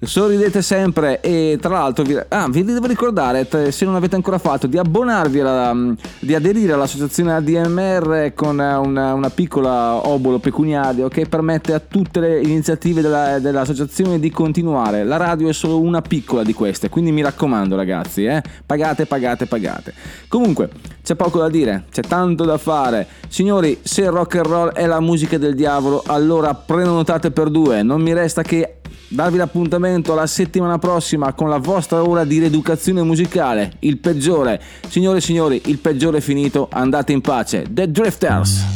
Sorridete 0.00 0.62
sempre 0.62 1.20
e 1.20 1.58
tra 1.60 1.70
l'altro 1.70 2.04
vi, 2.04 2.16
ah, 2.28 2.48
vi 2.48 2.62
devo 2.62 2.86
ricordare 2.86 3.48
se 3.72 3.84
non 3.84 3.96
avete 3.96 4.14
ancora 4.14 4.38
fatto 4.38 4.68
di 4.68 4.78
abbonarvi 4.78 5.40
alla, 5.40 5.76
di 6.20 6.36
aderire 6.36 6.72
all'associazione 6.72 7.34
ADMR 7.34 8.32
con 8.32 8.60
una, 8.60 9.12
una 9.12 9.30
piccola 9.30 10.06
obolo 10.06 10.38
pecuniario 10.38 11.08
che 11.08 11.26
permette 11.26 11.74
a 11.74 11.80
tutte 11.80 12.20
le 12.20 12.40
iniziative 12.40 13.00
della- 13.00 13.40
dell'associazione 13.40 14.20
di 14.20 14.30
continuare. 14.30 15.02
La 15.02 15.16
radio 15.16 15.48
è 15.48 15.52
solo 15.52 15.80
una 15.80 16.00
piccola 16.00 16.44
di 16.44 16.52
queste, 16.52 16.88
quindi 16.88 17.10
mi 17.10 17.22
raccomando 17.22 17.74
ragazzi, 17.74 18.24
eh, 18.24 18.40
pagate, 18.64 19.04
pagate, 19.06 19.46
pagate. 19.46 19.94
Comunque 20.28 20.70
c'è 21.08 21.14
poco 21.14 21.38
da 21.38 21.48
dire, 21.48 21.84
c'è 21.90 22.02
tanto 22.02 22.44
da 22.44 22.58
fare. 22.58 23.06
Signori, 23.28 23.78
se 23.82 24.02
il 24.02 24.10
rock 24.10 24.34
and 24.34 24.46
roll 24.46 24.68
è 24.72 24.84
la 24.84 25.00
musica 25.00 25.38
del 25.38 25.54
diavolo, 25.54 26.02
allora 26.04 26.52
prenotate 26.52 27.30
per 27.30 27.48
due. 27.48 27.82
Non 27.82 28.02
mi 28.02 28.12
resta 28.12 28.42
che 28.42 28.80
darvi 29.08 29.38
l'appuntamento 29.38 30.14
la 30.14 30.26
settimana 30.26 30.76
prossima 30.76 31.32
con 31.32 31.48
la 31.48 31.56
vostra 31.56 32.02
ora 32.02 32.24
di 32.24 32.40
rieducazione 32.40 33.02
musicale, 33.02 33.76
il 33.78 33.96
peggiore. 33.96 34.60
Signore 34.86 35.16
e 35.16 35.20
signori, 35.22 35.62
il 35.64 35.78
peggiore 35.78 36.18
è 36.18 36.20
finito, 36.20 36.68
andate 36.70 37.12
in 37.12 37.22
pace. 37.22 37.64
The 37.70 37.90
Drifters. 37.90 38.66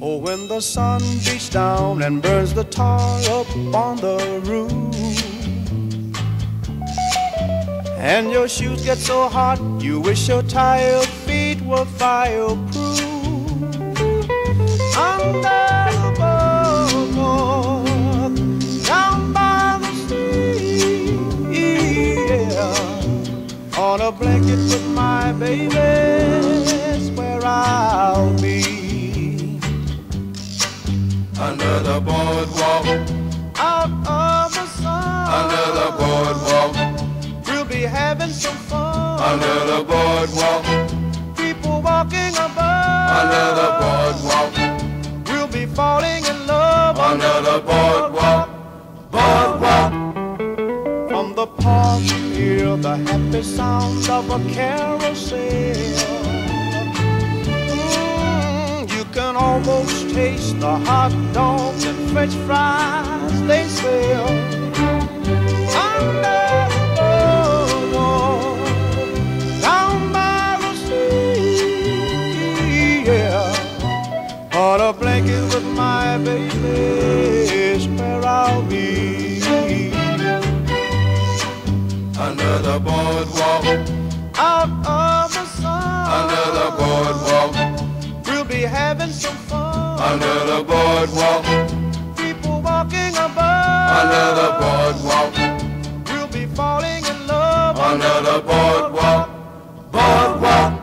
Oh, 0.00 0.18
when 0.18 0.48
the 0.48 0.60
sun 0.60 1.00
beats 1.22 1.50
down 1.50 2.02
and 2.02 2.22
burns 2.22 2.54
the 2.54 2.64
tar 2.64 3.20
up 3.28 3.46
on 3.74 3.96
the 3.96 4.40
roof, 4.44 5.33
and 7.98 8.30
your 8.30 8.48
shoes 8.48 8.84
get 8.84 8.98
so 8.98 9.28
hot 9.28 9.58
you 9.80 10.00
wish 10.00 10.28
your 10.28 10.42
tired 10.42 11.06
feet 11.06 11.60
were 11.62 11.84
fireproof. 11.84 13.00
Under 14.96 15.90
the 16.00 16.12
boardwalk, 17.16 17.84
down 18.86 19.32
by 19.32 19.78
the 19.80 19.92
sea, 20.06 21.16
yeah, 21.50 22.74
on 23.78 24.00
a 24.00 24.12
blanket 24.12 24.58
with 24.58 24.86
my 24.88 25.32
baby, 25.32 25.66
that's 25.68 27.10
where 27.10 27.40
I'll 27.44 28.32
be. 28.40 29.60
Under 31.38 31.80
the 31.80 32.00
boardwalk, 32.00 32.86
out 33.58 33.90
of 34.06 34.54
the 34.54 34.66
sun. 34.66 35.28
under 35.40 35.66
the 35.80 35.90
boardwalk, 35.98 36.74
having 37.84 38.30
some 38.30 38.56
fun. 38.68 39.20
under 39.20 39.56
the 39.70 39.84
boardwalk, 39.84 40.64
People 41.36 41.80
walking 41.82 42.34
above. 42.36 43.10
under 43.20 43.46
the 43.60 43.68
boardwalk, 43.82 44.52
We'll 45.28 45.48
be 45.48 45.66
falling 45.66 46.24
in 46.24 46.46
love 46.46 46.98
under 46.98 47.36
the 47.48 47.58
boardwalk, 47.68 48.48
boardwalk. 49.10 49.92
From 51.08 51.34
the 51.34 51.46
park, 51.46 52.02
hear 52.36 52.76
the 52.76 52.96
happy 52.96 53.42
sound 53.42 54.08
of 54.08 54.30
a 54.30 54.38
carousel. 54.52 55.74
Mm, 57.54 58.90
you 58.96 59.04
can 59.12 59.36
almost 59.36 60.10
taste 60.14 60.58
the 60.60 60.76
hot 60.88 61.12
dogs 61.32 61.84
and 61.84 62.10
French 62.10 62.34
fries 62.46 63.42
they 63.46 63.64
sell. 63.68 64.28
Under 65.84 66.43
On 74.64 74.80
a 74.80 74.92
blanket 74.92 75.42
with 75.54 75.64
my 75.76 76.16
baby 76.18 76.58
is 77.68 77.86
where 77.88 78.24
I'll 78.24 78.62
be. 78.62 79.42
Under 82.26 82.54
the 82.68 82.76
boardwalk, 82.86 83.64
Out 84.38 84.70
of 84.86 85.32
the 85.36 85.44
sun, 85.60 86.06
under 86.18 86.46
the 86.58 86.68
boardwalk, 86.78 87.52
we'll 88.26 88.44
be 88.46 88.62
having 88.62 89.10
some 89.10 89.36
fun. 89.50 90.00
under 90.10 90.36
the 90.50 90.60
boardwalk, 90.70 91.44
People 92.16 92.60
walking 92.62 93.14
above, 93.26 93.90
under 94.00 94.26
the 94.40 94.48
boardwalk, 94.62 95.34
we'll 96.08 96.28
be 96.38 96.46
falling 96.54 97.04
in 97.12 97.26
love. 97.26 97.78
under 97.78 98.16
the 98.30 98.38
boardwalk, 98.48 99.28
boardwalk. 99.92 100.73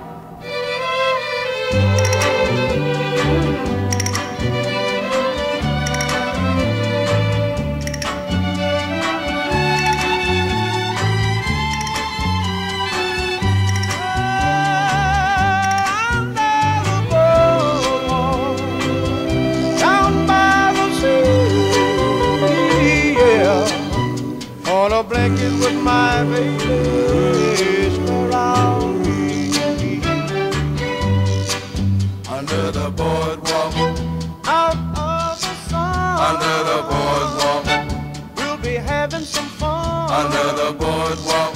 The 41.16 41.51